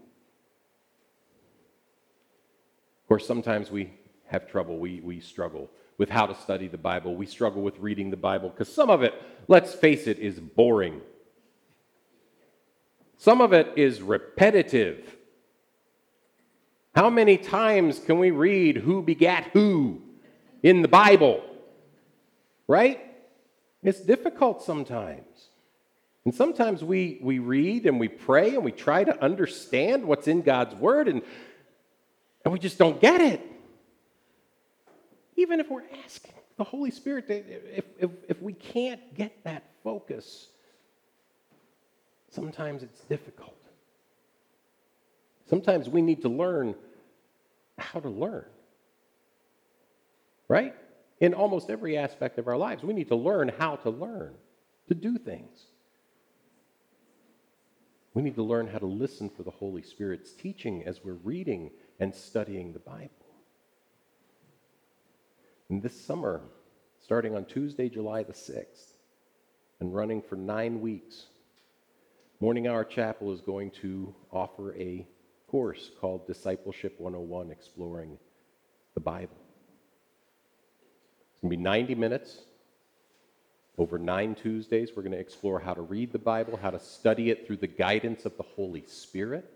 Of 3.04 3.08
course, 3.08 3.26
sometimes 3.26 3.72
we 3.72 3.92
have 4.28 4.50
trouble, 4.50 4.78
we, 4.78 5.00
we 5.02 5.20
struggle 5.20 5.70
with 5.98 6.10
how 6.10 6.26
to 6.26 6.36
study 6.36 6.68
the 6.68 6.78
Bible. 6.78 7.16
We 7.16 7.26
struggle 7.26 7.62
with 7.62 7.80
reading 7.80 8.10
the 8.10 8.18
Bible 8.18 8.50
because 8.50 8.74
some 8.74 8.90
of 8.90 9.04
it, 9.04 9.14
let's 9.48 9.74
face 9.74 10.08
it, 10.08 10.20
is 10.20 10.40
boring. 10.40 11.02
Some 13.18 13.42
of 13.42 13.54
it 13.54 13.74
is 13.78 14.02
repetitive. 14.02 15.16
How 16.94 17.10
many 17.10 17.38
times 17.38 18.00
can 18.00 18.20
we 18.20 18.32
read 18.32 18.78
who 18.78 19.02
begat 19.02 19.50
who 19.54 20.02
in 20.64 20.82
the 20.82 20.88
Bible? 20.88 21.44
Right? 22.68 23.00
It's 23.84 24.02
difficult 24.02 24.64
sometimes. 24.64 25.50
And 26.26 26.34
sometimes 26.34 26.84
we, 26.84 27.20
we 27.22 27.40
read 27.40 27.86
and 27.86 28.00
we 28.00 28.08
pray 28.08 28.56
and 28.56 28.66
we 28.66 28.72
try 28.72 29.04
to 29.04 29.24
understand 29.24 30.06
what's 30.06 30.28
in 30.28 30.42
God's 30.42 30.74
Word 30.76 31.08
and, 31.08 31.22
and 32.44 32.52
we 32.52 32.60
just 32.60 32.78
don't 32.78 33.00
get 33.00 33.22
it 33.22 33.55
even 35.36 35.60
if 35.60 35.70
we're 35.70 35.84
asking 36.06 36.34
the 36.58 36.64
Holy 36.64 36.92
Spirit, 36.92 37.26
if, 37.30 37.86
if, 38.00 38.12
if 38.30 38.42
we 38.42 38.54
can't 38.54 39.14
get 39.16 39.44
that 39.44 39.64
focus, 39.84 40.48
sometimes 42.32 42.84
it's 42.84 43.02
difficult. 43.02 43.58
Sometimes 45.50 45.90
we 45.90 46.02
need 46.02 46.22
to 46.22 46.30
learn 46.30 46.76
how 47.78 48.00
to 48.00 48.10
learn. 48.10 48.46
Right? 50.48 50.76
in 51.20 51.34
almost 51.34 51.70
every 51.70 51.98
aspect 51.98 52.38
of 52.38 52.48
our 52.48 52.58
lives. 52.58 52.84
We 52.84 52.94
need 52.94 53.08
to 53.08 53.16
learn 53.16 53.52
how 53.58 53.78
to 53.78 53.90
learn 53.90 54.34
to 54.88 54.94
do 54.94 55.18
things. 55.18 55.66
We 58.14 58.22
need 58.22 58.36
to 58.36 58.44
learn 58.44 58.68
how 58.68 58.78
to 58.80 58.86
listen 58.86 59.30
for 59.30 59.44
the 59.44 59.52
Holy 59.52 59.82
Spirit's 59.82 60.32
teaching 60.32 60.84
as 60.86 61.04
we're 61.04 61.14
reading 61.14 61.72
and 62.00 62.14
studying 62.14 62.74
the 62.74 62.80
Bible. 62.80 63.10
And 65.70 65.82
this 65.82 66.00
summer, 66.00 66.42
starting 67.04 67.36
on 67.36 67.46
Tuesday, 67.46 67.90
July 67.90 68.24
the 68.24 68.34
6th, 68.34 68.98
and 69.80 69.94
running 69.94 70.22
for 70.22 70.36
nine 70.36 70.80
weeks, 70.80 71.26
Morning 72.40 72.68
Hour 72.68 72.84
Chapel 72.84 73.34
is 73.34 73.42
going 73.42 73.72
to 73.82 74.14
offer 74.32 74.76
a 74.76 75.08
course 75.48 75.90
called 76.00 76.28
Discipleship 76.28 76.96
101 77.00 77.50
Exploring 77.50 78.18
the 78.94 79.00
Bible. 79.00 79.38
It's 81.32 81.42
going 81.42 81.52
to 81.52 81.58
be 81.58 81.62
90 81.62 81.96
minutes. 81.96 82.40
Over 83.78 84.00
nine 84.00 84.36
Tuesdays, 84.36 84.92
we're 84.96 85.04
going 85.04 85.12
to 85.12 85.20
explore 85.20 85.60
how 85.60 85.74
to 85.74 85.82
read 85.82 86.14
the 86.14 86.20
Bible, 86.20 86.58
how 86.58 86.70
to 86.70 86.80
study 86.80 87.30
it 87.30 87.46
through 87.46 87.58
the 87.58 87.68
guidance 87.68 88.26
of 88.26 88.38
the 88.38 88.44
Holy 88.44 88.86
Spirit. 88.88 89.52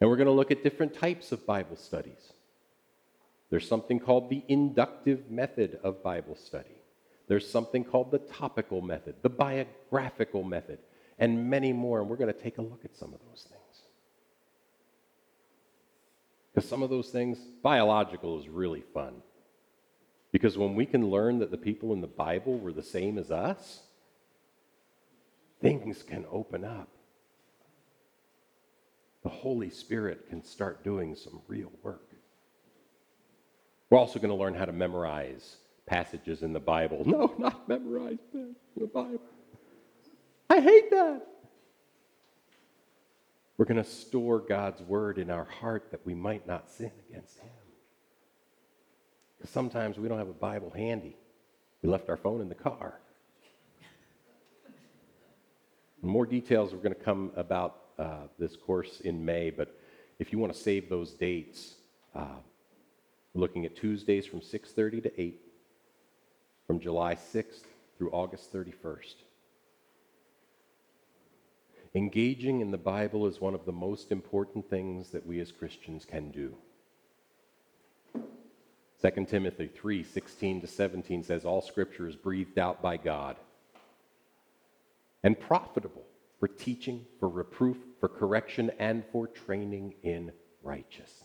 And 0.00 0.10
we're 0.10 0.16
going 0.16 0.26
to 0.26 0.32
look 0.32 0.50
at 0.50 0.62
different 0.62 0.92
types 0.92 1.32
of 1.32 1.46
Bible 1.46 1.76
studies. 1.76 2.33
There's 3.54 3.68
something 3.68 4.00
called 4.00 4.30
the 4.30 4.42
inductive 4.48 5.30
method 5.30 5.78
of 5.84 6.02
Bible 6.02 6.34
study. 6.34 6.74
There's 7.28 7.48
something 7.48 7.84
called 7.84 8.10
the 8.10 8.18
topical 8.18 8.80
method, 8.80 9.14
the 9.22 9.28
biographical 9.28 10.42
method, 10.42 10.80
and 11.20 11.48
many 11.48 11.72
more. 11.72 12.00
And 12.00 12.10
we're 12.10 12.16
going 12.16 12.34
to 12.34 12.40
take 12.40 12.58
a 12.58 12.62
look 12.62 12.84
at 12.84 12.96
some 12.96 13.14
of 13.14 13.20
those 13.30 13.46
things. 13.48 13.82
Because 16.52 16.68
some 16.68 16.82
of 16.82 16.90
those 16.90 17.10
things, 17.10 17.38
biological 17.62 18.40
is 18.40 18.48
really 18.48 18.82
fun. 18.92 19.22
Because 20.32 20.58
when 20.58 20.74
we 20.74 20.84
can 20.84 21.08
learn 21.08 21.38
that 21.38 21.52
the 21.52 21.56
people 21.56 21.92
in 21.92 22.00
the 22.00 22.08
Bible 22.08 22.58
were 22.58 22.72
the 22.72 22.82
same 22.82 23.18
as 23.18 23.30
us, 23.30 23.82
things 25.62 26.02
can 26.02 26.26
open 26.28 26.64
up. 26.64 26.88
The 29.22 29.28
Holy 29.28 29.70
Spirit 29.70 30.28
can 30.28 30.42
start 30.42 30.82
doing 30.82 31.14
some 31.14 31.40
real 31.46 31.70
work. 31.84 32.13
We're 33.94 34.00
also 34.00 34.18
going 34.18 34.30
to 34.30 34.34
learn 34.34 34.54
how 34.54 34.64
to 34.64 34.72
memorize 34.72 35.54
passages 35.86 36.42
in 36.42 36.52
the 36.52 36.58
Bible. 36.58 37.04
No, 37.06 37.32
not 37.38 37.68
memorize 37.68 38.18
the 38.32 38.86
Bible. 38.88 39.20
I 40.50 40.58
hate 40.58 40.90
that. 40.90 41.24
We're 43.56 43.66
going 43.66 43.80
to 43.80 43.88
store 43.88 44.40
God's 44.40 44.80
word 44.82 45.18
in 45.18 45.30
our 45.30 45.44
heart 45.44 45.92
that 45.92 46.04
we 46.04 46.12
might 46.12 46.44
not 46.44 46.72
sin 46.72 46.90
against 47.08 47.38
Him. 47.38 47.52
Because 49.38 49.50
sometimes 49.50 49.96
we 49.96 50.08
don't 50.08 50.18
have 50.18 50.28
a 50.28 50.32
Bible 50.32 50.72
handy. 50.74 51.16
We 51.80 51.88
left 51.88 52.08
our 52.08 52.16
phone 52.16 52.40
in 52.40 52.48
the 52.48 52.56
car. 52.56 52.98
More 56.02 56.26
details 56.26 56.74
are 56.74 56.78
going 56.78 56.96
to 56.96 57.00
come 57.00 57.30
about 57.36 57.76
uh, 57.96 58.22
this 58.40 58.56
course 58.56 58.98
in 59.02 59.24
May, 59.24 59.50
but 59.50 59.78
if 60.18 60.32
you 60.32 60.40
want 60.40 60.52
to 60.52 60.58
save 60.58 60.88
those 60.88 61.12
dates, 61.12 61.74
uh, 62.12 62.40
we're 63.34 63.40
looking 63.40 63.66
at 63.66 63.76
Tuesdays 63.76 64.26
from 64.26 64.40
6:30 64.40 65.02
to 65.02 65.20
8, 65.20 65.40
from 66.66 66.78
July 66.78 67.16
6th 67.16 67.64
through 67.98 68.10
August 68.10 68.52
31st. 68.52 69.16
Engaging 71.96 72.60
in 72.60 72.70
the 72.70 72.78
Bible 72.78 73.26
is 73.26 73.40
one 73.40 73.54
of 73.54 73.64
the 73.64 73.72
most 73.72 74.10
important 74.10 74.68
things 74.68 75.10
that 75.10 75.26
we 75.26 75.40
as 75.40 75.52
Christians 75.52 76.04
can 76.04 76.30
do. 76.30 76.56
2 79.00 79.26
Timothy 79.26 79.68
3 79.68 80.02
16 80.02 80.60
to 80.62 80.66
17 80.66 81.22
says, 81.22 81.44
All 81.44 81.60
scripture 81.60 82.08
is 82.08 82.16
breathed 82.16 82.58
out 82.58 82.80
by 82.80 82.96
God 82.96 83.36
and 85.22 85.38
profitable 85.38 86.04
for 86.38 86.48
teaching, 86.48 87.04
for 87.20 87.28
reproof, 87.28 87.76
for 88.00 88.08
correction, 88.08 88.70
and 88.78 89.04
for 89.12 89.26
training 89.26 89.94
in 90.02 90.32
righteousness. 90.62 91.23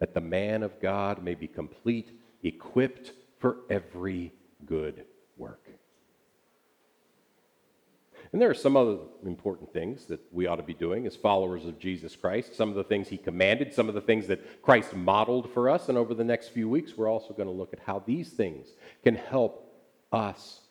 That 0.00 0.14
the 0.14 0.20
man 0.20 0.62
of 0.62 0.80
God 0.80 1.22
may 1.22 1.34
be 1.34 1.46
complete, 1.46 2.10
equipped 2.42 3.12
for 3.38 3.58
every 3.70 4.32
good 4.66 5.04
work. 5.36 5.68
And 8.32 8.42
there 8.42 8.50
are 8.50 8.54
some 8.54 8.76
other 8.76 8.98
important 9.24 9.72
things 9.72 10.06
that 10.06 10.18
we 10.32 10.48
ought 10.48 10.56
to 10.56 10.64
be 10.64 10.74
doing 10.74 11.06
as 11.06 11.14
followers 11.14 11.66
of 11.66 11.78
Jesus 11.78 12.16
Christ. 12.16 12.56
Some 12.56 12.68
of 12.68 12.74
the 12.74 12.82
things 12.82 13.06
he 13.06 13.16
commanded, 13.16 13.72
some 13.72 13.88
of 13.88 13.94
the 13.94 14.00
things 14.00 14.26
that 14.26 14.60
Christ 14.60 14.92
modeled 14.92 15.52
for 15.52 15.70
us. 15.70 15.88
And 15.88 15.96
over 15.96 16.14
the 16.14 16.24
next 16.24 16.48
few 16.48 16.68
weeks, 16.68 16.96
we're 16.96 17.08
also 17.08 17.32
going 17.32 17.46
to 17.46 17.54
look 17.54 17.72
at 17.72 17.78
how 17.78 18.02
these 18.04 18.30
things 18.30 18.66
can 19.04 19.14
help 19.14 19.72
us 20.10 20.62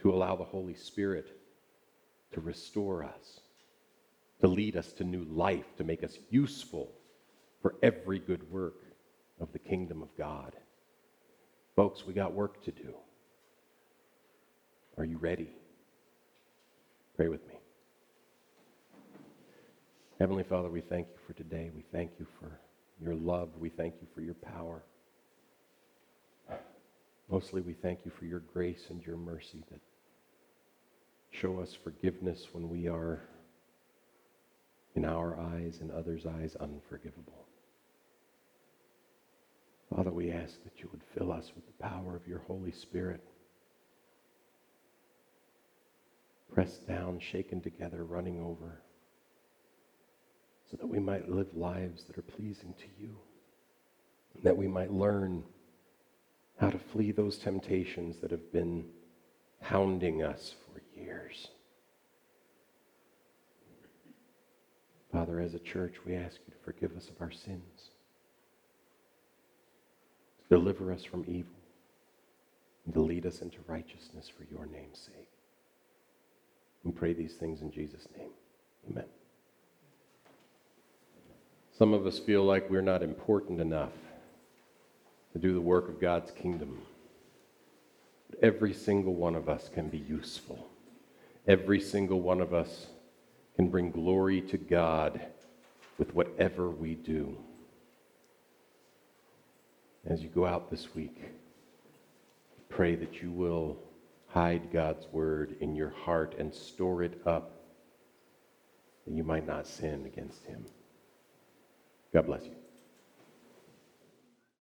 to 0.00 0.10
allow 0.10 0.34
the 0.34 0.42
Holy 0.42 0.74
Spirit 0.74 1.28
to 2.32 2.40
restore 2.40 3.04
us, 3.04 3.40
to 4.40 4.48
lead 4.48 4.76
us 4.76 4.92
to 4.92 5.04
new 5.04 5.24
life, 5.24 5.64
to 5.76 5.84
make 5.84 6.04
us 6.04 6.18
useful 6.30 6.90
for 7.62 7.74
every 7.82 8.18
good 8.18 8.50
work 8.50 8.82
of 9.40 9.52
the 9.52 9.58
kingdom 9.58 10.02
of 10.02 10.08
God. 10.16 10.54
Folks, 11.74 12.06
we 12.06 12.12
got 12.12 12.32
work 12.32 12.62
to 12.64 12.70
do. 12.70 12.94
Are 14.98 15.04
you 15.04 15.18
ready? 15.18 15.50
Pray 17.16 17.28
with 17.28 17.46
me. 17.48 17.54
Heavenly 20.18 20.44
Father, 20.44 20.70
we 20.70 20.80
thank 20.80 21.08
you 21.08 21.18
for 21.26 21.34
today. 21.34 21.70
We 21.74 21.84
thank 21.92 22.12
you 22.18 22.26
for 22.40 22.58
your 23.02 23.14
love. 23.14 23.50
We 23.58 23.68
thank 23.68 23.94
you 24.00 24.06
for 24.14 24.22
your 24.22 24.34
power. 24.34 24.82
Mostly, 27.30 27.60
we 27.60 27.74
thank 27.74 28.00
you 28.04 28.12
for 28.18 28.24
your 28.24 28.40
grace 28.40 28.84
and 28.88 29.04
your 29.04 29.16
mercy 29.16 29.64
that 29.70 29.80
show 31.30 31.60
us 31.60 31.74
forgiveness 31.74 32.46
when 32.52 32.70
we 32.70 32.88
are, 32.88 33.20
in 34.96 35.04
our 35.04 35.38
eyes 35.38 35.78
and 35.80 35.90
others' 35.90 36.26
eyes, 36.26 36.56
unforgivable. 36.56 37.46
Father, 39.94 40.10
we 40.10 40.32
ask 40.32 40.62
that 40.64 40.80
you 40.80 40.88
would 40.90 41.02
fill 41.14 41.30
us 41.30 41.52
with 41.54 41.66
the 41.66 41.84
power 41.84 42.16
of 42.16 42.26
your 42.26 42.40
Holy 42.40 42.72
Spirit. 42.72 43.22
pressed 46.56 46.88
down, 46.88 47.20
shaken 47.20 47.60
together, 47.60 48.02
running 48.02 48.40
over, 48.40 48.80
so 50.70 50.76
that 50.78 50.86
we 50.86 50.98
might 50.98 51.28
live 51.28 51.54
lives 51.54 52.04
that 52.04 52.16
are 52.16 52.22
pleasing 52.22 52.74
to 52.78 52.86
you, 52.98 53.14
that 54.42 54.56
we 54.56 54.66
might 54.66 54.90
learn 54.90 55.44
how 56.58 56.70
to 56.70 56.78
flee 56.78 57.12
those 57.12 57.36
temptations 57.36 58.16
that 58.22 58.30
have 58.30 58.52
been 58.54 58.86
hounding 59.60 60.22
us 60.22 60.54
for 60.64 60.80
years. 60.98 61.48
Father, 65.16 65.40
as 65.40 65.54
a 65.54 65.58
church, 65.60 65.94
we 66.04 66.14
ask 66.14 66.36
you 66.46 66.52
to 66.52 66.62
forgive 66.62 66.94
us 66.94 67.08
of 67.08 67.22
our 67.22 67.30
sins, 67.30 67.88
deliver 70.50 70.92
us 70.92 71.04
from 71.04 71.24
evil, 71.26 71.54
and 72.84 72.92
to 72.92 73.00
lead 73.00 73.24
us 73.24 73.40
into 73.40 73.56
righteousness 73.66 74.28
for 74.28 74.44
your 74.54 74.66
name's 74.66 74.98
sake. 74.98 75.30
We 76.84 76.92
pray 76.92 77.14
these 77.14 77.32
things 77.32 77.62
in 77.62 77.72
Jesus' 77.72 78.06
name. 78.14 78.28
Amen. 78.90 79.06
Some 81.78 81.94
of 81.94 82.06
us 82.06 82.18
feel 82.18 82.44
like 82.44 82.68
we're 82.68 82.82
not 82.82 83.02
important 83.02 83.58
enough 83.58 83.94
to 85.32 85.38
do 85.38 85.54
the 85.54 85.62
work 85.62 85.88
of 85.88 85.98
God's 85.98 86.30
kingdom. 86.30 86.82
But 88.28 88.40
every 88.44 88.74
single 88.74 89.14
one 89.14 89.34
of 89.34 89.48
us 89.48 89.70
can 89.72 89.88
be 89.88 89.96
useful. 89.96 90.68
Every 91.48 91.80
single 91.80 92.20
one 92.20 92.42
of 92.42 92.52
us 92.52 92.88
can 93.56 93.68
bring 93.68 93.90
glory 93.90 94.42
to 94.42 94.58
God 94.58 95.20
with 95.98 96.14
whatever 96.14 96.70
we 96.70 96.94
do. 96.94 97.36
As 100.06 100.22
you 100.22 100.28
go 100.28 100.46
out 100.46 100.70
this 100.70 100.94
week, 100.94 101.20
pray 102.68 102.94
that 102.94 103.22
you 103.22 103.30
will 103.30 103.78
hide 104.28 104.70
God's 104.70 105.06
word 105.10 105.56
in 105.60 105.74
your 105.74 105.90
heart 105.90 106.34
and 106.38 106.54
store 106.54 107.02
it 107.02 107.20
up 107.26 107.52
that 109.06 109.16
you 109.16 109.24
might 109.24 109.46
not 109.46 109.66
sin 109.66 110.04
against 110.04 110.44
him. 110.44 110.64
God 112.12 112.26
bless 112.26 112.44
you. 112.44 112.65